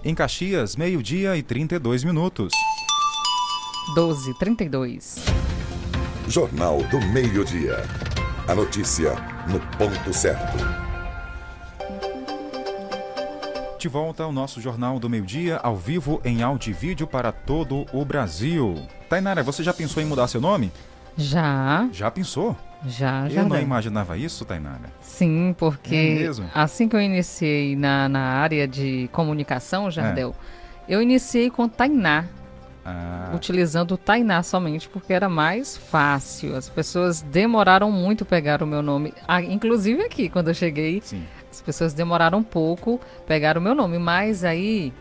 [0.06, 2.52] Em Caxias, meio-dia e 32 minutos.
[3.96, 5.16] 12, 32.
[6.28, 7.78] Jornal do Meio-Dia.
[8.46, 9.16] A notícia
[9.48, 10.58] no ponto certo.
[13.80, 17.84] De volta ao nosso Jornal do Meio-Dia, ao vivo em áudio e vídeo para todo
[17.92, 18.76] o Brasil.
[19.10, 20.70] Tainara, você já pensou em mudar seu nome?
[21.16, 21.88] Já.
[21.92, 22.56] Já pensou?
[22.86, 23.40] Já, já.
[23.40, 24.92] Eu não imaginava isso, Tainara.
[25.00, 30.34] Sim, porque É assim que eu iniciei na, na área de comunicação, Jardel,
[30.88, 32.26] eu iniciei com Tainá.
[32.84, 36.54] Ah, Utilizando o Tainá somente, porque era mais fácil.
[36.54, 39.12] As pessoas demoraram muito pegar o meu nome.
[39.26, 41.02] Ah, inclusive aqui, quando eu cheguei,
[41.50, 43.98] as pessoas demoraram um pouco pegar o meu nome.
[43.98, 44.92] Mas aí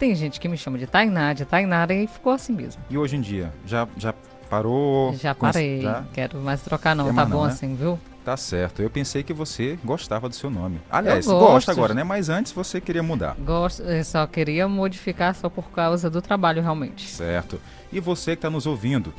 [0.00, 2.82] tem gente que me chama de Tainá, de Tainara, e ficou assim mesmo.
[2.90, 4.12] e hoje em dia, já, já
[4.48, 5.12] parou?
[5.14, 5.82] Já parei.
[5.82, 6.04] já?
[6.12, 7.06] Quero mais trocar, não.
[7.06, 7.52] Quer Tá bom não, né?
[7.52, 7.98] assim, viu?
[8.24, 8.82] Tá certo.
[8.82, 10.80] Eu pensei que você gostava do seu nome.
[10.90, 12.02] Aliás, gosta agora, né?
[12.04, 13.34] Mas antes você queria mudar.
[13.38, 17.08] Gosto, eu só queria modificar só por causa do trabalho, realmente.
[17.08, 17.58] Certo.
[17.90, 19.14] E você que está nos ouvindo,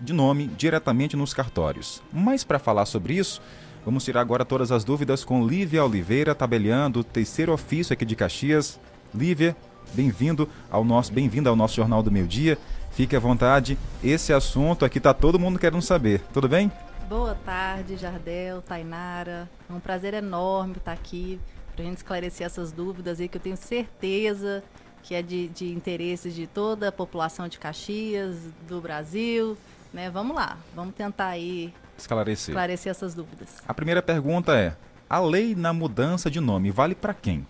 [0.00, 2.02] de nome diretamente nos cartórios.
[2.12, 3.42] Mas para falar sobre isso,
[3.84, 8.16] vamos tirar agora todas as dúvidas com Lívia Oliveira, tabeliando o terceiro ofício aqui de
[8.16, 8.78] Caxias.
[9.14, 9.56] Lívia,
[9.92, 12.58] bem-vindo ao nosso, bem-vinda ao nosso Jornal do Meio Dia.
[12.92, 13.78] Fique à vontade.
[14.02, 16.20] Esse assunto aqui tá todo mundo querendo saber.
[16.32, 16.70] Tudo bem?
[17.08, 19.48] Boa tarde, Jardel, Tainara.
[19.68, 21.40] É um prazer enorme estar aqui
[21.74, 24.62] para a gente esclarecer essas dúvidas aí que eu tenho certeza
[25.02, 28.36] que é de, de interesse de toda a população de Caxias,
[28.68, 29.56] do Brasil.
[29.92, 30.10] Né?
[30.10, 32.52] Vamos lá, vamos tentar aí Esclarecer.
[32.52, 33.56] esclarecer essas dúvidas.
[33.66, 34.76] A primeira pergunta é:
[35.08, 37.46] a lei na mudança de nome vale para quem?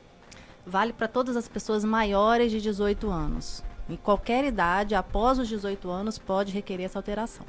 [0.67, 3.65] Vale para todas as pessoas maiores de 18 anos.
[3.89, 7.45] Em qualquer idade, após os 18 anos, pode requerer essa alteração.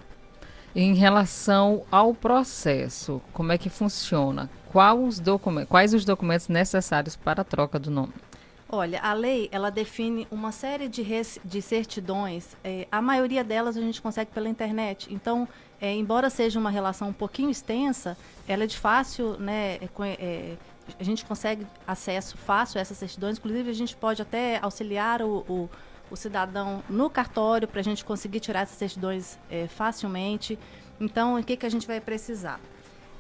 [0.73, 4.49] Em relação ao processo, como é que funciona?
[4.71, 8.13] Quais os, documentos, quais os documentos necessários para a troca do nome?
[8.71, 12.55] Olha, a lei ela define uma série de, res- de certidões.
[12.63, 15.11] eh, a maioria delas a gente consegue pela internet.
[15.11, 15.47] Então,
[15.81, 18.15] eh, embora seja uma relação um pouquinho extensa,
[18.47, 19.79] ela é de fácil, né?
[19.93, 20.55] co- eh,
[20.99, 23.39] a gente consegue acesso fácil a essas certidões.
[23.39, 25.69] Inclusive, a gente pode até auxiliar o, o,
[26.11, 30.59] o cidadão no cartório para a gente conseguir tirar essas certidões eh, facilmente.
[30.99, 32.59] Então, o que, que a gente vai precisar?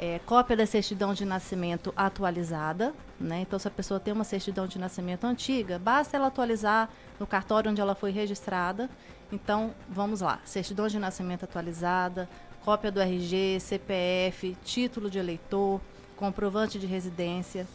[0.01, 3.41] É, cópia da certidão de nascimento atualizada, né?
[3.41, 7.69] Então, se a pessoa tem uma certidão de nascimento antiga, basta ela atualizar no cartório
[7.69, 8.89] onde ela foi registrada.
[9.29, 12.29] Então, vamos lá: certidão de nascimento atualizada,
[12.63, 15.81] cópia do RG, CPF, título de eleitor,
[16.15, 17.67] comprovante de residência,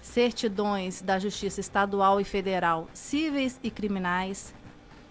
[0.00, 4.54] certidões da Justiça Estadual e Federal cíveis e criminais,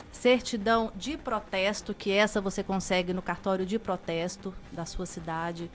[0.10, 5.70] certidão de protesto, que essa você consegue no cartório de protesto da sua cidade,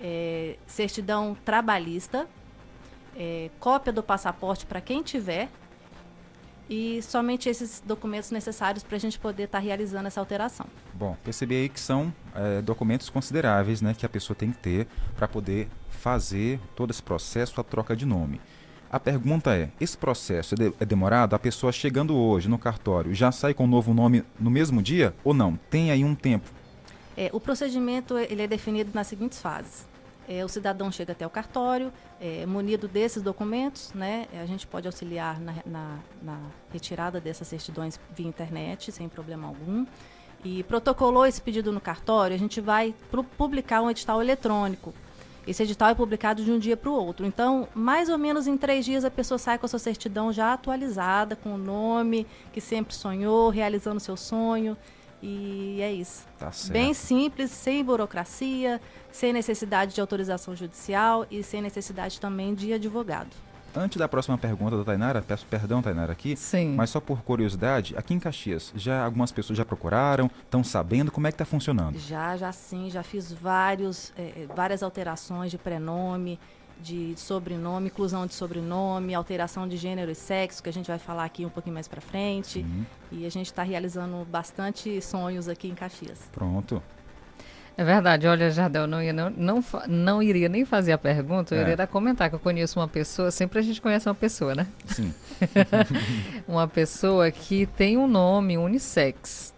[0.00, 2.26] é, certidão trabalhista,
[3.16, 5.48] é, cópia do passaporte para quem tiver
[6.68, 10.66] e somente esses documentos necessários para a gente poder estar realizando essa alteração.
[10.92, 14.86] Bom, percebi aí que são é, documentos consideráveis né, que a pessoa tem que ter
[15.16, 18.40] para poder fazer todo esse processo, a troca de nome.
[18.90, 21.34] A pergunta é: esse processo é, é demorado?
[21.34, 25.14] A pessoa chegando hoje no cartório já sai com um novo nome no mesmo dia
[25.22, 25.58] ou não?
[25.70, 26.50] Tem aí um tempo?
[27.20, 29.84] É, o procedimento ele é definido nas seguintes fases.
[30.28, 34.28] É, o cidadão chega até o cartório, é, munido desses documentos, né?
[34.40, 36.38] A gente pode auxiliar na, na- na
[36.72, 39.84] retirada dessas certidões via internet, sem problema algum.
[40.44, 42.94] E protocolou esse pedido no cartório, a gente vai
[43.36, 44.94] publicar um edital eletrônico.
[45.44, 47.26] Esse edital é publicado de um dia para o outro.
[47.26, 50.52] Então, mais ou menos em três dias, a pessoa sai com a sua certidão já
[50.52, 54.76] atualizada, com o nome que sempre sonhou, realizando seu sonho.
[55.22, 56.26] E é isso.
[56.38, 56.72] Tá certo.
[56.72, 63.30] Bem simples, sem burocracia, sem necessidade de autorização judicial e sem necessidade também de advogado.
[63.76, 66.34] Antes da próxima pergunta da Tainara, peço perdão, Tainara, aqui.
[66.36, 66.74] Sim.
[66.74, 71.26] Mas só por curiosidade, aqui em Caxias, já algumas pessoas já procuraram, estão sabendo como
[71.26, 71.98] é que está funcionando?
[71.98, 76.40] Já, já sim, já fiz vários, é, várias alterações de prenome,
[76.80, 81.24] de sobrenome, inclusão de sobrenome, alteração de gênero e sexo, que a gente vai falar
[81.24, 82.62] aqui um pouquinho mais para frente.
[82.62, 82.86] Sim.
[83.10, 86.20] E a gente está realizando bastante sonhos aqui em Caxias.
[86.32, 86.82] Pronto.
[87.76, 91.60] É verdade, olha, Jardel, não, ia, não, não, não iria nem fazer a pergunta, eu
[91.64, 91.70] É.
[91.72, 94.66] iria comentar que eu conheço uma pessoa, sempre a gente conhece uma pessoa, né?
[94.86, 95.14] Sim.
[96.46, 99.54] uma pessoa que tem um nome unissex.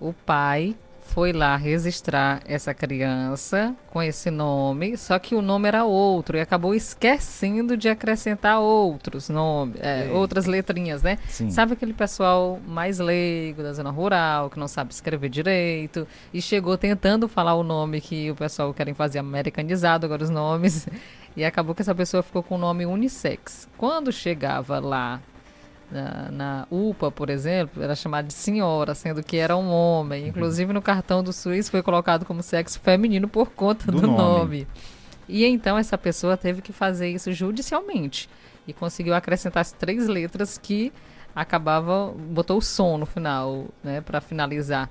[0.00, 0.74] O pai
[1.04, 6.40] foi lá registrar essa criança com esse nome, só que o nome era outro e
[6.40, 11.18] acabou esquecendo de acrescentar outros nomes, é, outras letrinhas, né?
[11.28, 11.50] Sim.
[11.50, 16.76] Sabe aquele pessoal mais leigo da zona rural, que não sabe escrever direito e chegou
[16.76, 20.88] tentando falar o nome que o pessoal querem fazer americanizado agora os nomes
[21.36, 23.68] e acabou que essa pessoa ficou com o nome unissex.
[23.76, 25.20] Quando chegava lá
[25.94, 30.26] na, na UPA, por exemplo, era chamada de senhora, sendo que era um homem.
[30.28, 34.16] Inclusive no cartão do SUS foi colocado como sexo feminino por conta do, Do nome.
[34.16, 34.68] nome.
[35.28, 38.28] E então essa pessoa teve que fazer isso judicialmente
[38.66, 40.92] e conseguiu acrescentar as três letras que
[41.34, 44.90] acabava botou o som no final, né, para finalizar.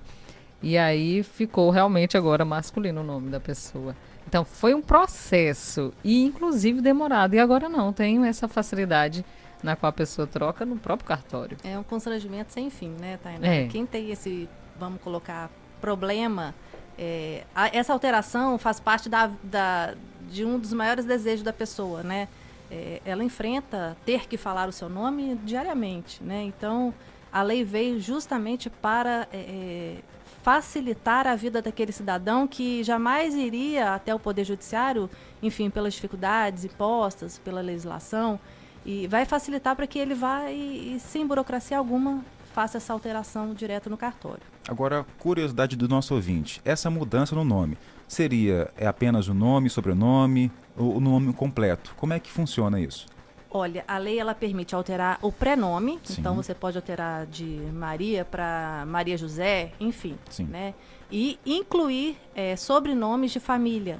[0.62, 3.96] E aí ficou realmente agora masculino o nome da pessoa.
[4.26, 7.34] Então foi um processo e inclusive demorado.
[7.36, 9.26] E agora não, tenho essa facilidade
[9.64, 11.58] na qual a pessoa troca no próprio cartório.
[11.64, 13.48] É um constrangimento sem fim, né, Tainá?
[13.48, 13.68] É.
[13.68, 14.48] Quem tem esse,
[14.78, 15.50] vamos colocar,
[15.80, 16.54] problema,
[16.98, 19.96] é, a- essa alteração faz parte da, da-
[20.30, 22.28] de um dos maiores desejos da pessoa, né?
[22.70, 26.44] É, ela enfrenta ter que falar o seu nome diariamente, né?
[26.44, 26.94] Então,
[27.32, 29.96] a lei veio justamente para é, é,
[30.44, 35.10] facilitar a vida daquele cidadão que jamais iria até o Poder Judiciário,
[35.42, 38.40] enfim, pelas dificuldades impostas pela legislação,
[38.86, 42.24] e vai facilitar para que ele vá e, e, sem burocracia alguma,
[42.54, 44.44] faça essa alteração direto no cartório.
[44.68, 47.78] Agora, curiosidade do nosso ouvinte: essa mudança no nome
[48.08, 51.94] seria é apenas o nome, sobrenome, ou o nome completo?
[51.98, 53.08] Como é que funciona isso?
[53.56, 56.16] Olha, a lei ela permite alterar o prenome, Sim.
[56.20, 60.46] então você pode alterar de Maria para Maria José, enfim, Sim.
[60.46, 60.74] né?
[61.12, 64.00] E incluir eh, sobrenomes de família,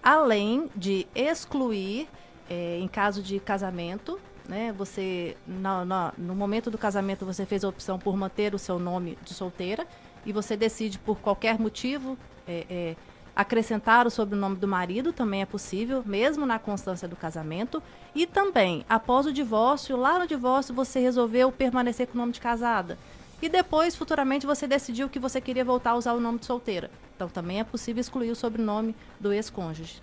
[0.00, 2.06] além de excluir,
[2.50, 4.72] eh, em caso de casamento, né?
[4.76, 8.78] Você no, no, no momento do casamento você fez a opção por manter o seu
[8.78, 9.86] nome de solteira
[10.26, 12.96] e você decide por qualquer motivo eh, eh,
[13.34, 17.82] acrescentar o sobrenome do marido também é possível, mesmo na constância do casamento.
[18.14, 22.40] E também, após o divórcio, lá no divórcio você resolveu permanecer com o nome de
[22.40, 22.98] casada.
[23.40, 26.90] E depois, futuramente, você decidiu que você queria voltar a usar o nome de solteira.
[27.16, 30.02] Então também é possível excluir o sobrenome do ex-cônjuge.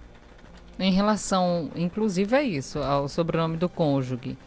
[0.79, 4.37] Em relação, inclusive, é isso, ao sobrenome do cônjuge.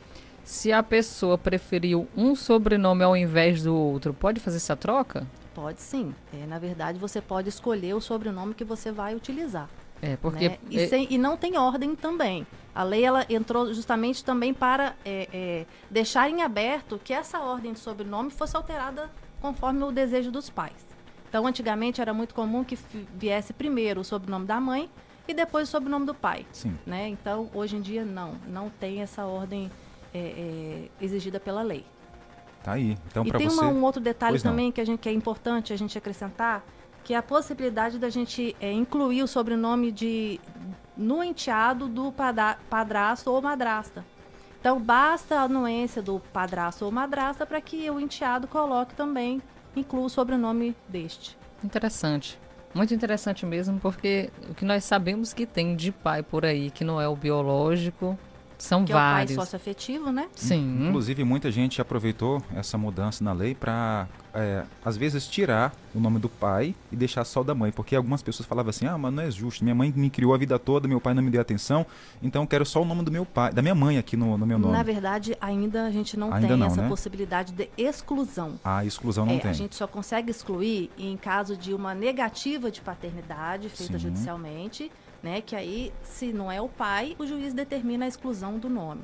[0.44, 5.26] Se a pessoa preferiu um sobrenome ao invés do outro, pode fazer essa troca?
[5.54, 6.14] Pode sim.
[6.32, 9.68] É, na verdade, você pode escolher o sobrenome que você vai utilizar.
[10.02, 10.48] É, porque.
[10.48, 10.58] né?
[10.70, 12.46] e, é- sem- e não tem ordem também.
[12.74, 17.72] A lei ela entrou justamente também para é, é, deixar em aberto que essa ordem
[17.72, 19.10] de sobrenome fosse alterada
[19.40, 20.86] conforme o desejo dos pais.
[21.28, 22.78] Então, antigamente era muito comum que
[23.14, 24.88] viesse primeiro o sobrenome da mãe
[25.28, 26.46] e depois o sobrenome do pai.
[26.52, 26.76] Sim.
[26.86, 27.08] Né?
[27.08, 28.34] Então, hoje em dia, não.
[28.48, 29.70] Não tem essa ordem
[30.12, 31.84] é, é, exigida pela lei.
[32.62, 32.96] Tá aí.
[33.06, 33.60] Então, E para tem você.
[33.60, 34.52] uma- um outro detalhe Pois não.
[34.52, 36.62] também que, a gente, que é importante a gente acrescentar,
[37.04, 40.38] que é a possibilidade da gente é, incluir o sobrenome de
[40.96, 42.12] no enteado do
[42.68, 44.04] padrasto ou madrasta.
[44.60, 49.40] Então basta a anuência do padrasto ou madrasta para que o enteado coloque também,
[49.74, 51.38] inclua o sobrenome deste.
[51.64, 52.38] Interessante.
[52.72, 56.84] Muito interessante mesmo, porque o que nós sabemos que tem de pai por aí, que
[56.84, 58.16] não é o biológico,
[58.62, 59.30] são que vários.
[59.30, 60.28] é o pai socioafetivo, né?
[60.34, 60.86] Sim.
[60.88, 64.06] Inclusive, muita gente aproveitou essa mudança na lei para,
[64.84, 67.72] às vezes, tirar o nome do pai e deixar só o da mãe.
[67.72, 69.64] Porque algumas pessoas falavam assim: ah, mas não é justo.
[69.64, 71.84] Minha mãe me criou a vida toda, meu pai não me deu atenção,
[72.22, 74.46] então eu quero só o nome do meu pai, da minha mãe aqui no, no
[74.46, 74.72] meu nome.
[74.72, 76.88] Na verdade, ainda a gente não Ainda tem não, essa né?
[76.88, 78.58] possibilidade de exclusão.
[78.64, 79.50] A exclusão não É, tem.
[79.50, 83.98] A gente só consegue excluir em caso de uma negativa de paternidade feita Sim.
[83.98, 84.90] judicialmente,
[85.22, 85.40] né?
[85.40, 89.02] Que aí, se não é o pai, o juiz determina a exclusão do nome.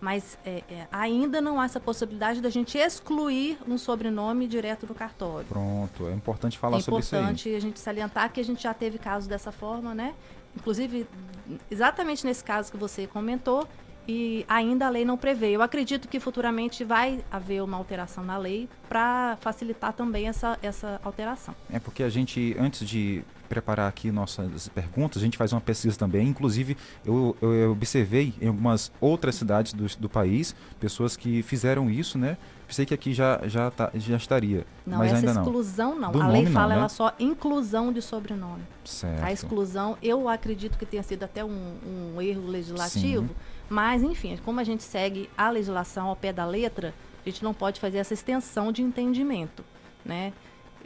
[0.00, 4.94] Mas é, é, ainda não há essa possibilidade da gente excluir um sobrenome direto do
[4.94, 5.46] cartório.
[5.48, 7.20] Pronto, é importante falar é sobre isso aí.
[7.20, 10.14] importante a gente salientar que a gente já teve casos dessa forma, né?
[10.56, 11.06] Inclusive,
[11.70, 13.66] exatamente nesse caso que você comentou,
[14.08, 15.50] e ainda a lei não prevê.
[15.50, 20.98] Eu acredito que futuramente vai haver uma alteração na lei para facilitar também essa, essa
[21.04, 21.54] alteração.
[21.70, 25.98] É porque a gente, antes de preparar aqui nossas perguntas, a gente faz uma pesquisa
[25.98, 26.26] também.
[26.26, 32.18] Inclusive, eu, eu observei em algumas outras cidades do, do país pessoas que fizeram isso,
[32.18, 32.36] né?
[32.66, 34.66] Pensei que aqui já, já, tá, já estaria.
[34.86, 36.12] Não, mas essa ainda exclusão não.
[36.12, 36.22] não.
[36.22, 36.76] a lei fala não, né?
[36.80, 38.62] ela só inclusão de sobrenome.
[38.84, 39.24] Certo.
[39.24, 41.78] A exclusão, eu acredito que tenha sido até um,
[42.14, 43.34] um erro legislativo, Sim.
[43.68, 46.94] Mas enfim, como a gente segue a legislação ao pé da letra,
[47.24, 49.64] a gente não pode fazer essa extensão de entendimento,
[50.04, 50.32] né?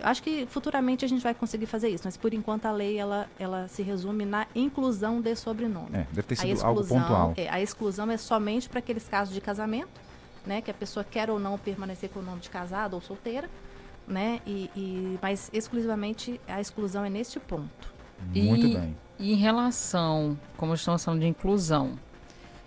[0.00, 3.28] Acho que futuramente a gente vai conseguir fazer isso, mas por enquanto a lei ela,
[3.38, 5.90] ela se resume na inclusão de sobrenome.
[5.92, 7.34] É, deve ter sido exclusão, algo pontual.
[7.36, 10.00] É, a exclusão é somente para aqueles casos de casamento,
[10.44, 13.48] né, que a pessoa quer ou não permanecer com o nome de casada ou solteira,
[14.08, 17.92] né, e, e mas exclusivamente a exclusão é neste ponto.
[18.34, 18.96] Muito e, bem.
[19.18, 21.96] E em relação, como estamos falando de inclusão,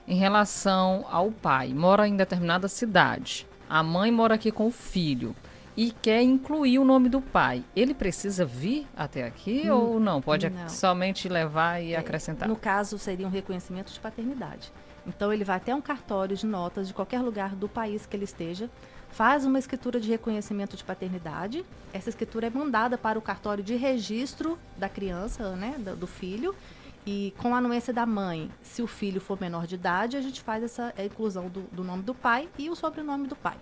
[0.08, 5.36] em relação ao pai, mora em determinada cidade, a mãe mora aqui com o filho
[5.76, 10.22] e quer incluir o nome do pai, ele precisa vir até aqui hum, ou não?
[10.22, 10.70] Pode não.
[10.70, 12.48] somente levar e é, acrescentar?
[12.48, 14.72] No caso, seria um reconhecimento de paternidade.
[15.06, 18.24] Então, ele vai até um cartório de notas de qualquer lugar do país que ele
[18.24, 18.70] esteja,
[19.10, 21.66] faz uma escritura de reconhecimento de paternidade.
[21.94, 26.56] Essa escritura é mandada para o cartório de registro da criança, né, do, do filho.
[27.06, 30.42] E com a anuência da mãe, se o filho for menor de idade, a gente
[30.42, 33.58] faz essa inclusão do, do nome do pai e o sobrenome do pai.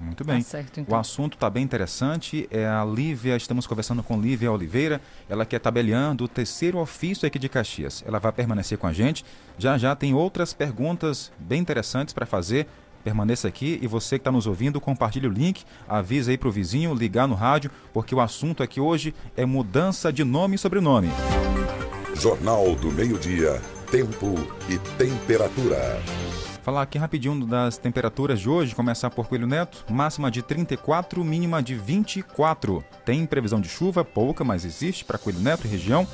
[0.00, 0.42] Muito bem.
[0.42, 0.94] Tá certo, então.
[0.94, 2.48] O assunto está bem interessante.
[2.50, 7.26] É a Lívia, estamos conversando com Lívia Oliveira, ela que é tabeliando o terceiro ofício
[7.26, 8.02] aqui de Caxias.
[8.06, 9.24] Ela vai permanecer com a gente.
[9.56, 12.66] Já já tem outras perguntas bem interessantes para fazer.
[13.02, 16.52] Permaneça aqui e você que está nos ouvindo, compartilhe o link, avisa aí para o
[16.52, 21.10] vizinho, ligar no rádio, porque o assunto aqui hoje é mudança de nome e sobrenome.
[22.14, 23.60] Jornal do Meio-Dia,
[23.90, 24.34] Tempo
[24.68, 26.00] e Temperatura.
[26.62, 31.62] Falar aqui rapidinho das temperaturas de hoje, começar por Coelho Neto, máxima de 34, mínima
[31.62, 32.82] de 24.
[33.04, 36.06] Tem previsão de chuva, pouca, mas existe para Coelho Neto e região.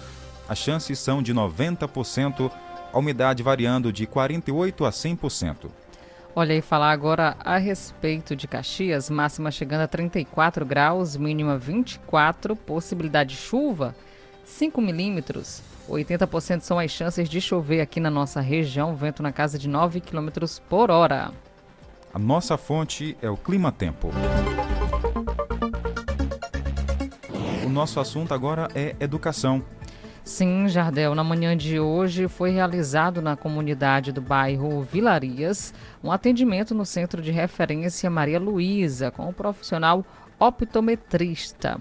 [0.49, 2.51] As chances são de 90%,
[2.93, 5.71] a umidade variando de 48 a 100%.
[6.35, 12.57] Olha aí, falar agora a respeito de Caxias, máxima chegando a 34 graus, mínima 24,
[12.57, 13.95] possibilidade de chuva
[14.51, 15.63] 5 milímetros.
[15.91, 20.01] 80% são as chances de chover aqui na nossa região, vento na casa de 9
[20.01, 20.29] km
[20.69, 21.33] por hora.
[22.13, 24.11] A nossa fonte é o Clima Tempo.
[27.65, 29.63] O nosso assunto agora é educação.
[30.25, 35.73] Sim, Jardel, na manhã de hoje foi realizado na comunidade do bairro Vilarias
[36.05, 40.05] um atendimento no Centro de Referência Maria Luísa com o profissional
[40.39, 41.81] optometrista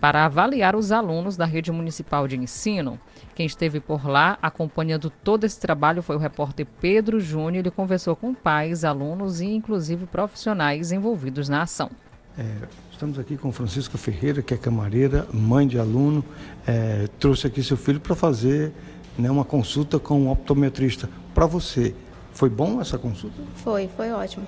[0.00, 2.98] para avaliar os alunos da rede municipal de ensino.
[3.42, 7.56] Quem esteve por lá acompanhando todo esse trabalho foi o repórter Pedro Júnior.
[7.56, 11.90] Ele conversou com pais, alunos e inclusive profissionais envolvidos na ação.
[12.38, 12.44] É,
[12.92, 16.24] estamos aqui com Francisca Ferreira, que é camareira, mãe de aluno.
[16.64, 18.70] É, trouxe aqui seu filho para fazer
[19.18, 21.10] né, uma consulta com um optometrista.
[21.34, 21.96] Para você,
[22.32, 23.42] foi bom essa consulta?
[23.56, 24.46] Foi, foi ótimo.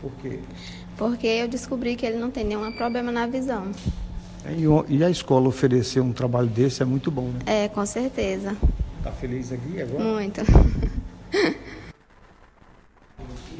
[0.00, 0.40] Por quê?
[0.96, 3.70] Porque eu descobri que ele não tem nenhum problema na visão.
[4.44, 4.54] É,
[4.88, 7.40] e a escola oferecer um trabalho desse é muito bom, né?
[7.46, 8.56] É, com certeza.
[9.02, 10.02] Tá feliz aqui agora?
[10.02, 10.40] Muito.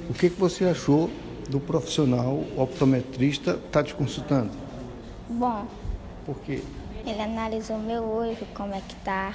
[0.08, 1.10] o que, que você achou
[1.48, 4.50] do profissional optometrista estar tá te consultando?
[5.28, 5.66] Bom.
[6.24, 6.62] Por quê?
[7.06, 9.34] Ele analisou meu olho, como é que tá.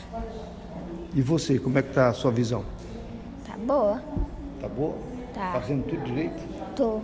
[1.13, 2.63] E você, como é que tá a sua visão?
[3.45, 4.01] Tá boa.
[4.61, 4.95] Tá boa?
[5.33, 5.51] Tá.
[5.53, 6.41] Fazendo tudo direito?
[6.75, 7.01] Tô.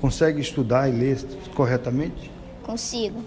[0.00, 1.18] Consegue estudar e ler
[1.54, 2.30] corretamente?
[2.62, 3.22] Consigo.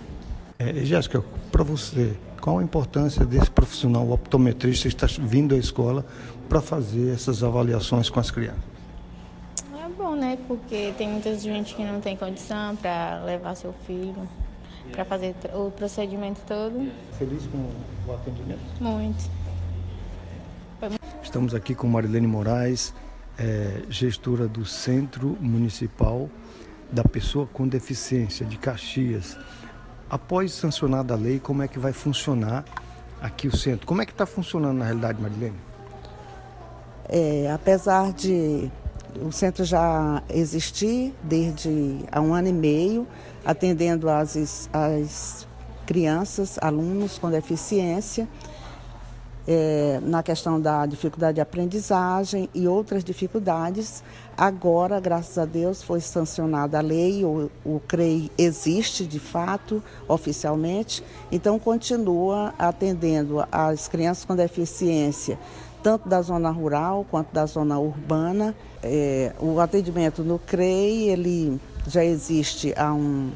[0.58, 6.06] É, Jéssica, para você, qual a importância desse profissional optometrista estar vindo à escola
[6.47, 8.64] para fazer essas avaliações com as crianças?
[9.74, 10.38] É bom, né?
[10.47, 14.28] Porque tem muita gente que não tem condição para levar seu filho
[14.91, 16.91] para fazer o procedimento todo.
[17.18, 17.58] Feliz com
[18.08, 18.60] o atendimento?
[18.80, 19.30] Muito.
[21.24, 22.93] Estamos aqui com Marilene Moraes,
[23.38, 26.30] é, gestora do Centro Municipal
[26.91, 29.38] da Pessoa com Deficiência de Caxias
[30.10, 32.64] após sancionada a lei, como é que vai funcionar
[33.22, 33.86] aqui o centro?
[33.86, 35.58] Como é que está funcionando na realidade, Marilene?
[37.08, 38.70] É, apesar de
[39.22, 43.08] o centro já existir desde há um ano e meio,
[43.45, 45.47] atendendo as, as
[45.86, 48.28] crianças, alunos com deficiência,
[49.48, 54.04] é, na questão da dificuldade de aprendizagem e outras dificuldades.
[54.38, 61.04] Agora, graças a Deus, foi sancionada a lei, o, o CREI existe de fato, oficialmente,
[61.32, 65.39] então continua atendendo as crianças com deficiência,
[65.82, 68.56] tanto da zona rural quanto da zona urbana.
[68.84, 73.32] É, o atendimento no CREI, ele já existe há um,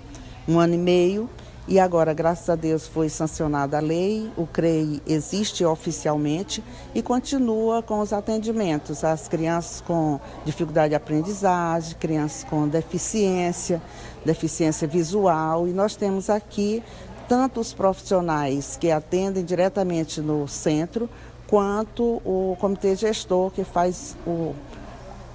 [0.48, 1.30] um ano e meio
[1.70, 6.64] e agora, graças a Deus, foi sancionada a lei, o CREI existe oficialmente
[6.96, 13.80] e continua com os atendimentos às crianças com dificuldade de aprendizagem, crianças com deficiência,
[14.26, 15.68] deficiência visual.
[15.68, 16.82] E nós temos aqui
[17.28, 21.08] tanto os profissionais que atendem diretamente no centro,
[21.46, 24.56] quanto o comitê gestor que faz o,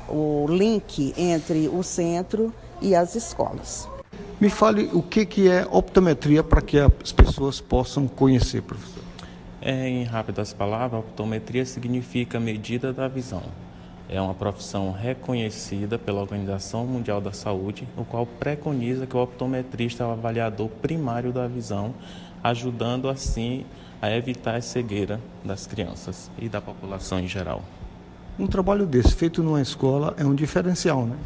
[0.09, 3.94] o link entre o centro e as escolas.
[4.41, 9.03] Me fale o que, que é optometria para que as pessoas possam conhecer, professor.
[9.63, 13.43] É, em rápidas palavras, optometria significa medida da visão.
[14.09, 20.05] É uma profissão reconhecida pela Organização Mundial da Saúde, o qual preconiza que o optometrista
[20.05, 21.95] é o avaliador primário da visão,
[22.43, 23.65] ajudando assim
[24.03, 27.63] a evitar a cegueira das crianças e da população em geral.
[28.39, 31.17] Um trabalho desse feito numa escola é um diferencial, né?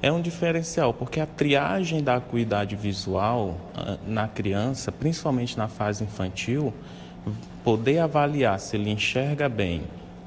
[0.00, 6.04] É um diferencial, porque a triagem da acuidade visual ah, na criança, principalmente na fase
[6.04, 6.72] infantil,
[7.64, 9.82] poder avaliar se ele enxerga bem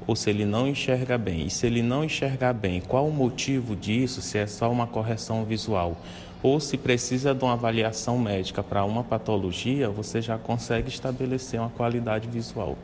[0.06, 1.46] ou se ele não enxerga bem.
[1.46, 4.20] E se ele não enxergar bem, qual o motivo disso?
[4.20, 5.96] Se é só uma correção visual
[6.42, 11.70] ou se precisa de uma avaliação médica para uma patologia, você já consegue estabelecer uma
[11.70, 12.76] qualidade visual.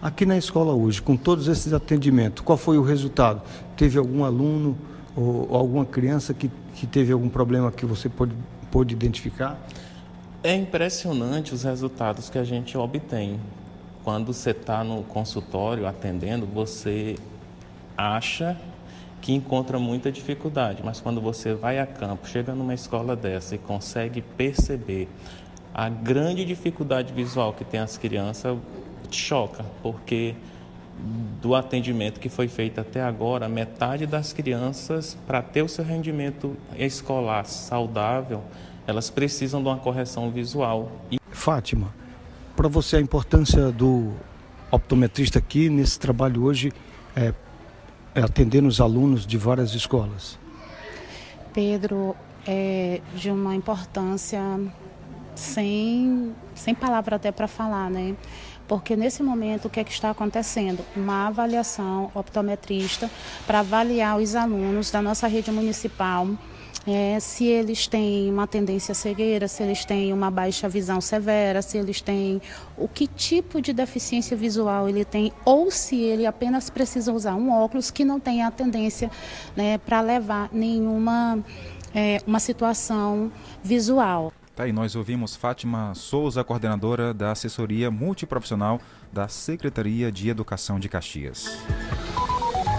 [0.00, 3.42] Aqui na escola hoje, com todos esses atendimentos, qual foi o resultado?
[3.76, 4.76] Teve algum aluno
[5.16, 8.34] ou, ou alguma criança que, que teve algum problema que você pôde,
[8.70, 9.58] pôde identificar?
[10.42, 13.40] É impressionante os resultados que a gente obtém.
[14.02, 17.16] Quando você está no consultório atendendo, você
[17.96, 18.56] acha
[19.22, 23.58] que encontra muita dificuldade, mas quando você vai a campo, chega numa escola dessa e
[23.58, 25.08] consegue perceber
[25.72, 28.58] a grande dificuldade visual que tem as crianças,
[29.10, 30.34] choca, porque
[31.40, 36.56] do atendimento que foi feito até agora, metade das crianças, para ter o seu rendimento
[36.78, 38.42] escolar saudável,
[38.86, 40.90] elas precisam de uma correção visual.
[41.10, 41.18] E...
[41.30, 41.94] Fátima,
[42.56, 44.12] para você a importância do
[44.70, 46.72] optometrista aqui nesse trabalho hoje
[47.14, 47.34] é,
[48.14, 50.38] é atendendo os alunos de várias escolas?
[51.52, 52.16] Pedro,
[52.46, 54.40] é de uma importância
[55.34, 58.14] sem, sem palavra até para falar, né?
[58.66, 60.84] Porque nesse momento o que, é que está acontecendo?
[60.96, 63.10] Uma avaliação optometrista
[63.46, 66.28] para avaliar os alunos da nossa rede municipal.
[66.86, 71.78] É, se eles têm uma tendência cegueira, se eles têm uma baixa visão severa, se
[71.78, 72.42] eles têm
[72.76, 77.50] o que tipo de deficiência visual ele tem, ou se ele apenas precisa usar um
[77.50, 79.10] óculos que não tenha a tendência
[79.56, 81.42] né, para levar nenhuma
[81.94, 84.30] é, uma situação visual.
[84.54, 88.80] Tá aí, nós ouvimos Fátima Souza, coordenadora da assessoria multiprofissional
[89.12, 91.58] da Secretaria de Educação de Caxias.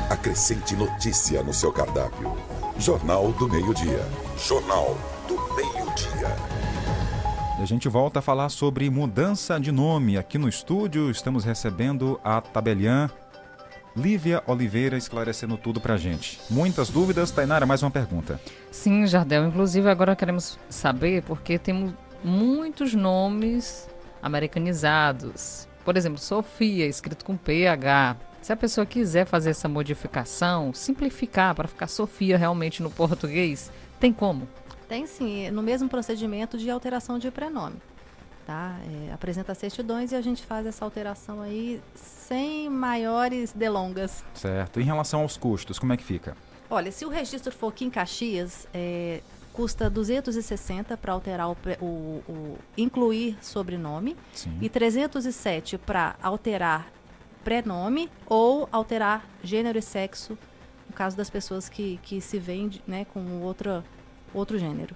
[0.09, 2.33] Acrescente notícia no seu cardápio.
[2.79, 4.07] Jornal do Meio-Dia.
[4.37, 4.97] Jornal
[5.27, 6.33] do Meio-Dia.
[7.59, 10.17] E a gente volta a falar sobre mudança de nome.
[10.17, 13.09] Aqui no estúdio estamos recebendo a Tabelian
[13.95, 16.39] Lívia Oliveira esclarecendo tudo pra gente.
[16.49, 17.31] Muitas dúvidas.
[17.31, 18.39] Tainara, mais uma pergunta.
[18.69, 19.47] Sim, Jardel.
[19.47, 23.87] Inclusive, agora queremos saber porque temos muitos nomes
[24.21, 25.67] americanizados.
[25.85, 28.17] Por exemplo, Sofia, escrito com PH.
[28.41, 34.11] Se a pessoa quiser fazer essa modificação, simplificar para ficar Sofia realmente no português, tem
[34.11, 34.47] como?
[34.89, 37.77] Tem sim, no mesmo procedimento de alteração de prenome.
[38.45, 38.77] Tá?
[39.07, 44.23] É, apresenta certidões e a gente faz essa alteração aí sem maiores delongas.
[44.35, 44.79] Certo.
[44.79, 46.37] Em relação aos custos, como é que fica?
[46.69, 49.21] Olha, se o registro for aqui em Caxias, é,
[49.51, 51.85] custa 260 para alterar o, o,
[52.27, 54.57] o, incluir sobrenome Sim.
[54.61, 56.91] e 307 para alterar
[57.43, 60.37] prenome ou alterar gênero e sexo
[60.87, 63.83] no caso das pessoas que, que se veem né, com outra,
[64.33, 64.95] outro gênero.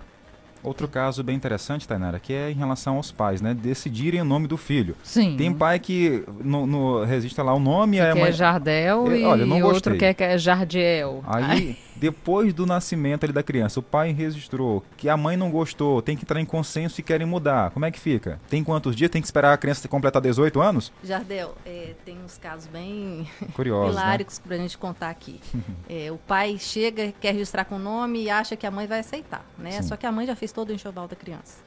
[0.64, 3.54] Outro caso bem interessante, Tainara, que é em relação aos pais, né?
[3.54, 4.96] Decidirem o nome do filho.
[5.04, 5.36] Sim.
[5.38, 7.98] Tem pai que no, no registra lá o nome...
[7.98, 11.24] Que é, quer Jardel e, olha, e outro quer que é Jardiel.
[11.26, 16.02] Aí, depois do nascimento ali da criança, o pai registrou que a mãe não gostou,
[16.02, 17.72] tem que entrar em consenso e querem mudar.
[17.72, 18.40] Como é que fica?
[18.50, 19.12] Tem quantos dias?
[19.12, 20.94] Tem que esperar a criança completar 18 anos?
[21.04, 24.46] Jardel, é, tem uns casos bem Curiosos, hiláricos né?
[24.48, 25.42] pra gente contar aqui.
[25.90, 29.00] é, o pai chega, quer registrar com o nome e acha que a mãe vai
[29.00, 29.82] aceitar, né?
[29.82, 29.90] Sim.
[29.90, 31.58] Só que a mãe já fez todo o enxoval da criança.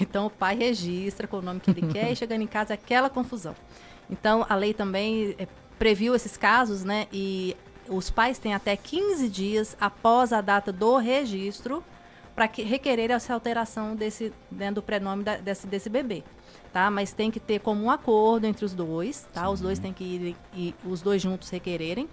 [0.00, 2.74] Então o pai registra com o nome que ele quer e chegando em casa é
[2.74, 3.54] aquela confusão.
[4.10, 5.46] Então a lei também é,
[5.78, 7.06] previu esses casos, né?
[7.12, 7.56] E
[7.88, 11.82] os pais têm até 15 dias após a data do registro
[12.34, 16.22] para requerer essa alteração desse, né, do prenome da, desse, desse bebê.
[16.72, 16.90] Tá?
[16.90, 19.48] Mas tem que ter como um acordo entre os dois, tá?
[19.48, 22.06] Os dois têm que ir e os dois juntos requererem.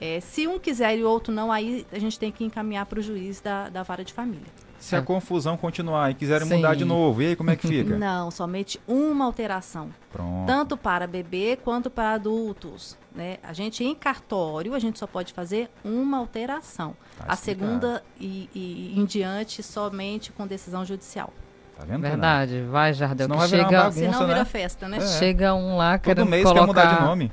[0.00, 3.00] É, se um quiser e o outro não, aí a gente tem que encaminhar para
[3.00, 4.46] o juiz da, da vara de família.
[4.78, 6.56] Se a confusão continuar e quiserem Sim.
[6.56, 7.98] mudar de novo, e aí como é que fica?
[7.98, 9.90] Não, somente uma alteração.
[10.12, 10.46] Pronto.
[10.46, 12.96] Tanto para bebê quanto para adultos.
[13.18, 13.38] Né?
[13.42, 16.94] A gente em cartório, a gente só pode fazer uma alteração.
[17.16, 21.32] Tá a segunda e, e, em diante somente com decisão judicial.
[21.76, 23.26] Tá vendo, Verdade, vai, Jardel.
[23.26, 24.44] Senão vai chega, bagunça, senão vira né?
[24.44, 24.98] festa, né?
[24.98, 25.06] É.
[25.18, 26.60] Chega um lá Todo querendo mês colocar...
[26.60, 27.32] quer mudar de nome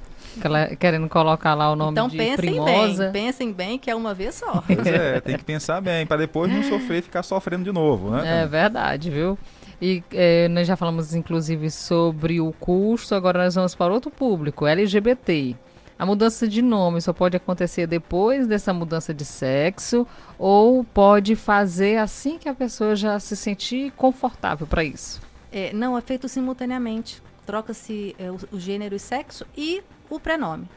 [0.77, 3.03] querendo colocar lá o nome então, de pensem Primosa.
[3.09, 4.61] bem, pensem bem que é uma vez só.
[4.67, 8.11] Pois é, tem que pensar bem, para depois não sofrer e ficar sofrendo de novo,
[8.11, 8.41] né?
[8.43, 9.39] É verdade, viu?
[9.81, 14.67] E é, nós já falamos, inclusive, sobre o custo, agora nós vamos para outro público,
[14.67, 15.55] LGBT.
[15.97, 20.05] A mudança de nome só pode acontecer depois dessa mudança de sexo
[20.37, 25.21] ou pode fazer assim que a pessoa já se sentir confortável para isso?
[25.51, 27.23] É, não, é feito simultaneamente.
[27.45, 30.67] Troca-se é, o, o gênero e sexo e o prenome.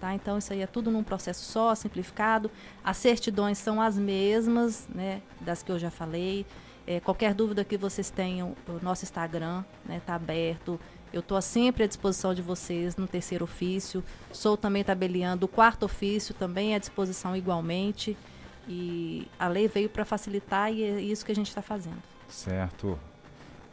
[0.00, 0.14] Tá?
[0.14, 2.50] Então, isso aí é tudo num processo só, simplificado.
[2.82, 6.46] As certidões são as mesmas, né, das que eu já falei.
[6.86, 10.80] É, qualquer dúvida que vocês tenham, o nosso Instagram está né, tá aberto.
[11.12, 14.02] Eu estou sempre à disposição de vocês no terceiro ofício.
[14.32, 18.16] Sou também tabeliando o quarto ofício, também à disposição igualmente.
[18.68, 22.02] E a lei veio para facilitar e é isso que a gente está fazendo.
[22.28, 22.98] Certo.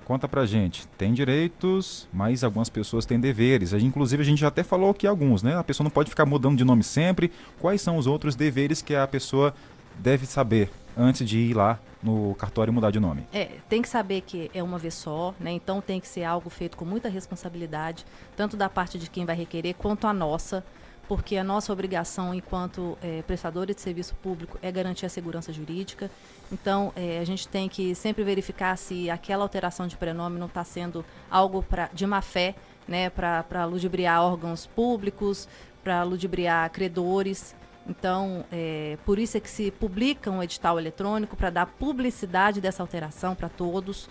[0.04, 0.88] Conta pra gente.
[0.98, 3.74] Tem direitos, mas algumas pessoas têm deveres.
[3.74, 5.56] Inclusive, a gente já até falou aqui alguns, né?
[5.56, 7.32] A pessoa não pode ficar mudando de nome sempre.
[7.60, 9.54] Quais são os outros deveres que a pessoa
[10.00, 13.26] deve saber antes de ir lá no cartório mudar de nome?
[13.34, 15.52] É, tem que saber que é uma vez só, né?
[15.52, 19.36] Então tem que ser algo feito com muita responsabilidade, tanto da parte de quem vai
[19.36, 20.64] requerer quanto a nossa
[21.10, 26.10] porque a nossa obrigação enquanto é, prestadores de serviço público é garantir a segurança jurídica.
[26.52, 30.64] Então, é, a gente tem que sempre verificar se aquela alteração de prenome não está
[30.64, 32.54] sendo algo pra, de má fé,
[32.88, 35.48] né, para ludibriar órgãos públicos,
[35.84, 37.56] para ludibriar credores.
[37.90, 42.84] Então, é, por isso é que se publica um edital eletrônico para dar publicidade dessa
[42.84, 44.08] alteração para todos.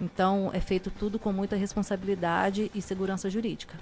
[0.00, 3.74] Então, é feito tudo com muita responsabilidade e segurança jurídica.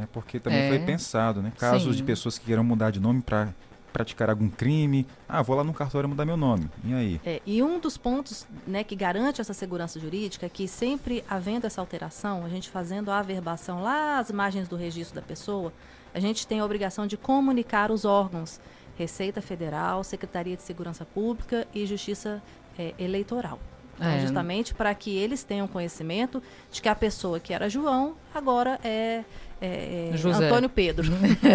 [0.00, 0.68] É, porque também é.
[0.68, 1.52] foi pensado, né?
[1.56, 1.98] Casos Sim.
[1.98, 3.54] de pessoas que queiram mudar de nome para
[3.92, 5.06] praticar algum crime.
[5.28, 6.68] Ah, vou lá no cartório mudar meu nome.
[6.84, 7.20] E aí?
[7.24, 11.66] É, e um dos pontos né, que garante essa segurança jurídica é que sempre havendo
[11.66, 15.72] essa alteração, a gente fazendo a averbação lá às margens do registro da pessoa,
[16.14, 18.60] a gente tem a obrigação de comunicar os órgãos,
[18.96, 22.42] Receita Federal, Secretaria de Segurança Pública e Justiça
[22.78, 23.58] é, Eleitoral.
[23.94, 24.20] Então, é.
[24.20, 29.24] Justamente para que eles tenham conhecimento de que a pessoa que era João agora é
[29.62, 31.08] é, é Antônio Pedro.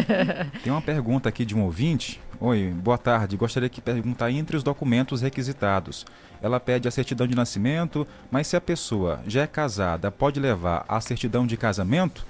[0.63, 2.21] Tem uma pergunta aqui de um ouvinte.
[2.39, 3.35] Oi, boa tarde.
[3.35, 6.05] Gostaria de perguntar entre os documentos requisitados.
[6.41, 10.85] Ela pede a certidão de nascimento, mas se a pessoa já é casada, pode levar
[10.87, 12.25] a certidão de casamento?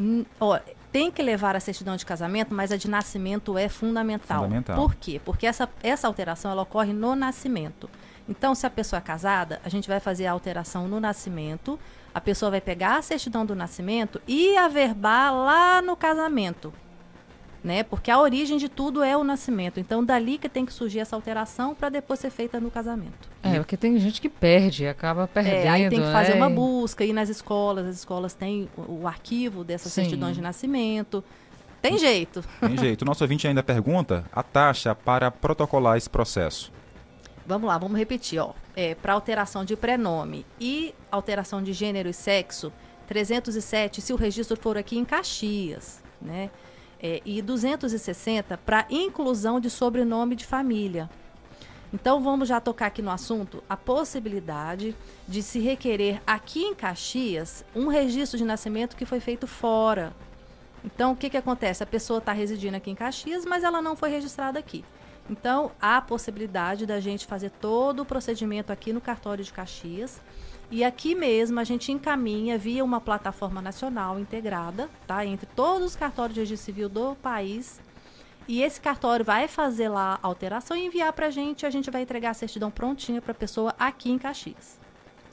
[0.00, 0.58] Hum, ó,
[0.92, 4.42] tem que levar a certidão de casamento, mas a de nascimento é fundamental.
[4.42, 4.76] fundamental.
[4.76, 5.20] Por quê?
[5.24, 7.88] Porque essa, essa alteração ela ocorre no nascimento.
[8.28, 11.78] Então, se a pessoa é casada, a gente vai fazer a alteração no nascimento,
[12.12, 16.72] a pessoa vai pegar a certidão do nascimento e averbar lá no casamento.
[17.66, 17.82] Né?
[17.82, 19.80] Porque a origem de tudo é o nascimento.
[19.80, 23.28] Então, dali que tem que surgir essa alteração para depois ser feita no casamento.
[23.42, 25.56] É, porque tem gente que perde, acaba perdendo.
[25.56, 26.34] É, aí tem que fazer é.
[26.36, 30.02] uma busca, ir nas escolas, as escolas têm o, o arquivo dessas Sim.
[30.02, 31.24] certidões de nascimento.
[31.82, 32.44] Tem jeito.
[32.60, 33.02] Tem jeito.
[33.02, 36.72] O nosso ouvinte ainda pergunta a taxa para protocolar esse processo.
[37.44, 38.52] Vamos lá, vamos repetir, ó.
[38.76, 42.72] É, para alteração de prenome e alteração de gênero e sexo,
[43.08, 46.48] 307 se o registro for aqui em Caxias, né?
[47.00, 51.10] É, e 260 para inclusão de sobrenome de família.
[51.92, 54.96] Então vamos já tocar aqui no assunto a possibilidade
[55.28, 60.12] de se requerer aqui em Caxias um registro de nascimento que foi feito fora.
[60.84, 61.82] Então o que, que acontece?
[61.82, 64.84] A pessoa está residindo aqui em Caxias, mas ela não foi registrada aqui.
[65.28, 70.20] Então, há a possibilidade da gente fazer todo o procedimento aqui no cartório de Caxias.
[70.70, 75.24] E aqui mesmo a gente encaminha via uma plataforma nacional integrada, tá?
[75.24, 77.80] Entre todos os cartórios de registro civil do país.
[78.48, 81.66] E esse cartório vai fazer lá a alteração e enviar para a gente.
[81.66, 84.78] A gente vai entregar a certidão prontinha para a pessoa aqui em Caxias.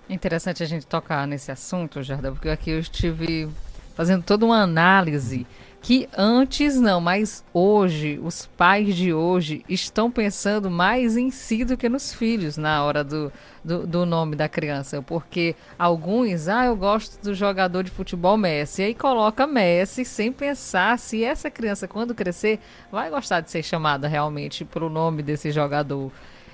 [0.09, 3.49] Interessante a gente tocar nesse assunto, Jardim, porque aqui eu estive
[3.95, 5.47] fazendo toda uma análise
[5.84, 11.75] que antes não, mas hoje, os pais de hoje estão pensando mais em si do
[11.75, 13.29] que nos filhos na hora do,
[13.61, 15.01] do, do, nome da criança.
[15.01, 20.31] Porque alguns, ah, eu gosto do jogador de futebol Messi, e aí coloca Messi sem
[20.31, 25.51] pensar se essa criança, quando crescer, vai gostar de ser chamada realmente pelo nome desse
[25.51, 26.09] jogador.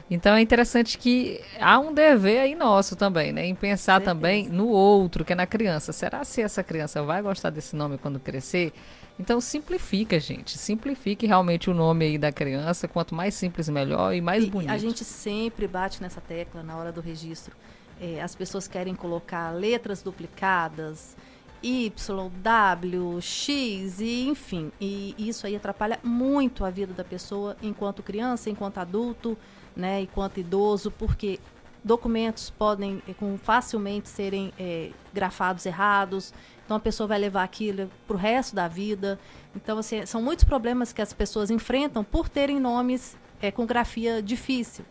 [0.10, 3.46] Então é interessante que há um dever aí nosso também, né?
[3.46, 5.94] Em pensar também no outro, que é na criança.
[5.94, 8.74] Será se essa criança vai gostar desse nome quando crescer?
[9.20, 10.58] Então simplifica, gente.
[10.58, 12.88] Simplifique realmente o nome aí da criança.
[12.88, 14.72] Quanto mais simples, melhor e mais e bonito.
[14.72, 17.56] A gente sempre bate nessa tecla na hora do registro.
[18.00, 21.18] É, as pessoas querem colocar letras duplicadas,
[21.62, 24.72] Y, W, X, e enfim.
[24.80, 29.38] E isso aí atrapalha muito a vida da pessoa enquanto criança, enquanto adulto,
[29.76, 31.40] né, enquanto idoso, porque
[31.84, 36.34] documentos podem é, com, facilmente serem é, grafados errados.
[36.70, 39.18] Então a pessoa vai levar aquilo para o resto da vida.
[39.56, 44.22] Então assim, são muitos problemas que as pessoas enfrentam por terem nomes é, com grafia
[44.22, 44.86] difícil.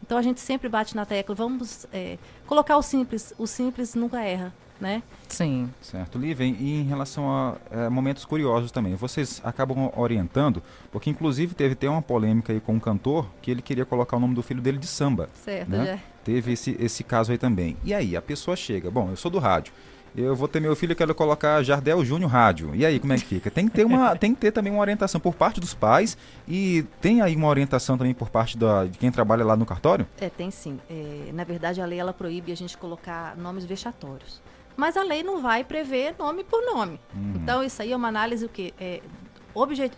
[0.00, 4.22] Então a gente sempre bate na tecla, vamos é, colocar o simples, o simples nunca
[4.22, 5.02] erra, né?
[5.26, 5.68] Sim.
[5.80, 6.18] Certo.
[6.18, 10.62] Lívia, e em relação a é, momentos curiosos também, vocês acabam orientando,
[10.92, 14.20] porque inclusive teve até uma polêmica aí com um cantor que ele queria colocar o
[14.20, 15.28] nome do filho dele de samba.
[15.34, 15.84] Certo, né?
[15.84, 15.98] já.
[16.22, 17.76] Teve esse, esse caso aí também.
[17.82, 19.72] E aí, a pessoa chega, bom, eu sou do rádio,
[20.16, 22.74] eu vou ter meu filho, quero colocar Jardel Júnior Rádio.
[22.74, 23.50] E aí, como é que fica?
[23.50, 26.84] Tem que ter uma, tem que ter também uma orientação por parte dos pais e
[27.00, 30.06] tem aí uma orientação também por parte da, de quem trabalha lá no cartório?
[30.20, 30.78] É, tem sim.
[30.88, 34.40] É, na verdade, a lei ela proíbe a gente colocar nomes vexatórios.
[34.76, 37.00] Mas a lei não vai prever nome por nome.
[37.14, 37.34] Uhum.
[37.36, 38.72] Então, isso aí é uma análise o quê?
[38.78, 39.00] É,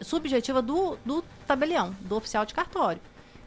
[0.03, 3.01] subjetiva do, do tabelião, do oficial de cartório.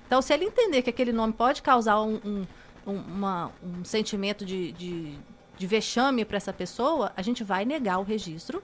[0.08, 2.46] Então, se ele entender que aquele nome pode causar um, um,
[2.88, 5.14] um, uma, um sentimento de, de,
[5.60, 8.64] de vexame para essa pessoa, a gente vai negar o registro,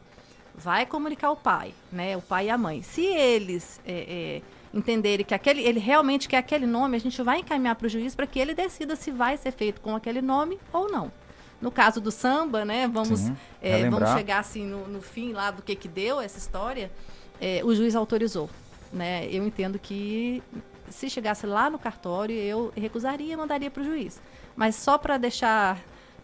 [0.55, 2.15] vai comunicar ao pai, né?
[2.15, 2.81] O pai e a mãe.
[2.81, 4.41] Se eles é, é,
[4.73, 8.15] entenderem que aquele, ele realmente quer aquele nome, a gente vai encaminhar para o juiz
[8.15, 11.11] para que ele decida se vai ser feito com aquele nome ou não.
[11.61, 12.87] No caso do samba, né?
[12.87, 16.37] Vamos, Sim, é, vamos chegar assim no, no fim lá do que que deu essa
[16.37, 16.89] história.
[17.41, 18.49] É, o juiz autorizou,
[18.93, 19.27] né?
[19.29, 20.41] Eu entendo que
[20.89, 24.21] se chegasse lá no cartório, eu recusaria e mandaria para o juiz.
[24.55, 25.77] Mas só para deixar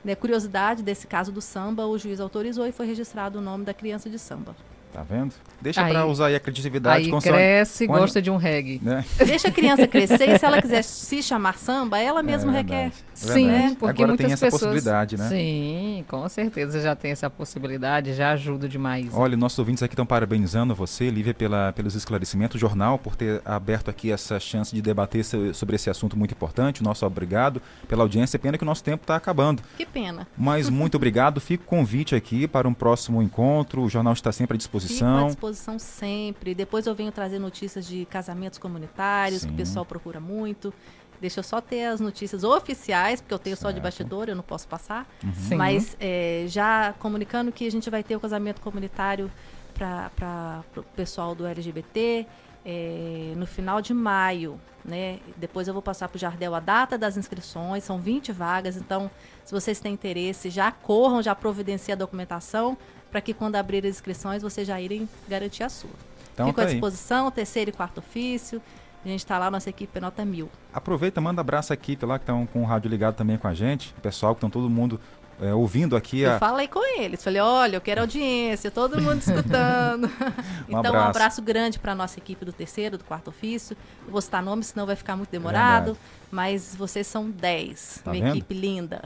[0.04, 3.74] né, curiosidade desse caso do samba, o juiz autorizou e foi registrado o nome da
[3.74, 4.56] criança de samba.
[4.94, 5.34] Tá vendo?
[5.62, 7.06] Deixa Aí- pra usar aí a criatividade.
[7.14, 8.80] Aí cresce e gosta de um reggae.
[8.84, 9.06] Né?
[9.26, 12.76] Deixa a criança crescer e se ela quiser se chamar samba, ela mesma É requer.
[12.76, 12.96] verdade.
[13.14, 13.76] Sim, Verdade.
[13.76, 14.62] porque Agora muitas tem essa pessoas...
[14.64, 15.30] possibilidade, né?
[15.30, 19.08] Sim, com certeza já tem essa possibilidade, já ajuda demais.
[19.14, 23.42] Olha, nossos ouvintes aqui estão parabenizando você, Lívia, pela, pelos esclarecimentos, o jornal, por ter
[23.46, 26.82] aberto aqui essa chance de debater so- sobre esse assunto muito importante.
[26.82, 28.40] O nosso obrigado pela audiência.
[28.40, 29.62] Pena que o nosso tempo está acabando.
[29.78, 30.28] Que pena.
[30.36, 31.40] Mas muito obrigado.
[31.40, 33.84] Fica o convite aqui para um próximo encontro.
[33.84, 34.58] O jornal está sempre à
[34.88, 35.28] Fico à disposição.
[35.28, 36.56] disposição sempre.
[36.56, 39.54] Depois eu venho trazer notícias de casamentos comunitários, que Sim.
[39.54, 40.74] o pessoal procura muito.
[41.20, 43.84] Deixa eu só ter as notícias oficiais, porque eu tenho só de Certo.
[43.84, 45.08] bastidor, eu não posso passar.
[45.24, 45.58] Uhum.
[45.58, 49.32] Mas é, já comunicando que a gente vai ter o casamento comunitário
[49.76, 52.26] para o pessoal do LGBT
[52.66, 54.60] é, no final de maio.
[54.84, 55.20] Né?
[55.38, 59.12] Depois eu vou passar para o Jardel a data das inscrições, são 20 vagas, então
[59.46, 62.76] se vocês têm interesse, já corram, já providenciem a documentação
[63.12, 65.92] para que quando abrir as inscrições vocês já irem garantir a sua.
[66.34, 66.74] Então, Fico tá à aí.
[66.74, 68.62] disposição, terceiro e quarto ofício.
[69.04, 70.50] A gente está lá, nossa equipe é nota mil.
[70.74, 73.54] Aproveita, manda abraço à equipe lá que estão com o rádio ligado também com a
[73.54, 73.94] gente.
[73.98, 75.00] O pessoal que estão todo mundo
[75.42, 76.20] é, ouvindo aqui.
[76.22, 76.40] Eu A...
[76.40, 80.08] falei com eles, falei, olha, eu quero audiência, todo mundo escutando.
[80.70, 81.10] então, um abraço.
[81.10, 83.76] abraço grande para a nossa equipe do terceiro, do quarto ofício.
[84.06, 85.94] Eu vou citar nomes, senão vai ficar muito demorado.
[85.94, 86.00] Verdade.
[86.30, 88.02] mas vocês são 10.
[88.04, 88.38] Tá Minha vendo?
[88.38, 89.02] equipe linda.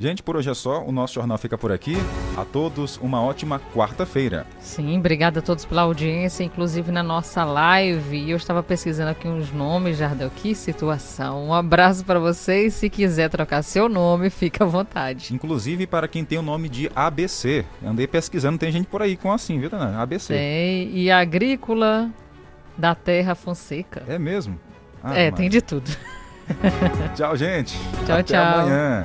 [0.00, 0.82] Gente, por hoje é só.
[0.82, 1.94] O nosso jornal fica por aqui.
[2.34, 4.46] A todos, uma ótima quarta-feira.
[4.58, 8.30] Sim, obrigada a todos pela audiência, inclusive na nossa live.
[8.30, 10.30] Eu estava pesquisando aqui uns nomes, Jardel.
[10.34, 11.48] Que situação.
[11.48, 12.72] Um abraço para vocês.
[12.72, 15.34] Se quiser trocar seu nome, fica à vontade.
[15.34, 17.66] Inclusive para quem tem o nome de ABC.
[17.84, 20.00] Andei pesquisando, tem gente por aí com assim, viu, Dana?
[20.00, 20.32] ABC.
[20.32, 20.96] Tem.
[20.96, 22.08] E Agrícola
[22.74, 24.02] da Terra Fonseca.
[24.08, 24.58] É mesmo?
[25.04, 25.90] Ah, é, mas- tem de tudo.
[27.14, 27.76] Tchau, gente.
[28.06, 28.60] Tchau, Até tchau.
[28.60, 29.04] amanhã.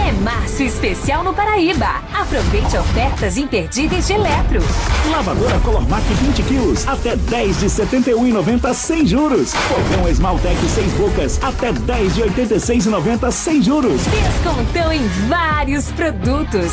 [0.00, 2.02] É Março especial no Paraíba.
[2.14, 4.62] Aproveite ofertas imperdíveis de Eletro.
[5.10, 9.52] Lavadora Colormac 20 quilos, até 10 de 71,90 sem juros.
[9.52, 14.00] Fogão Esmaltec 6 bocas, até 10 de 86,90 sem juros.
[14.06, 16.72] Descontão em vários produtos.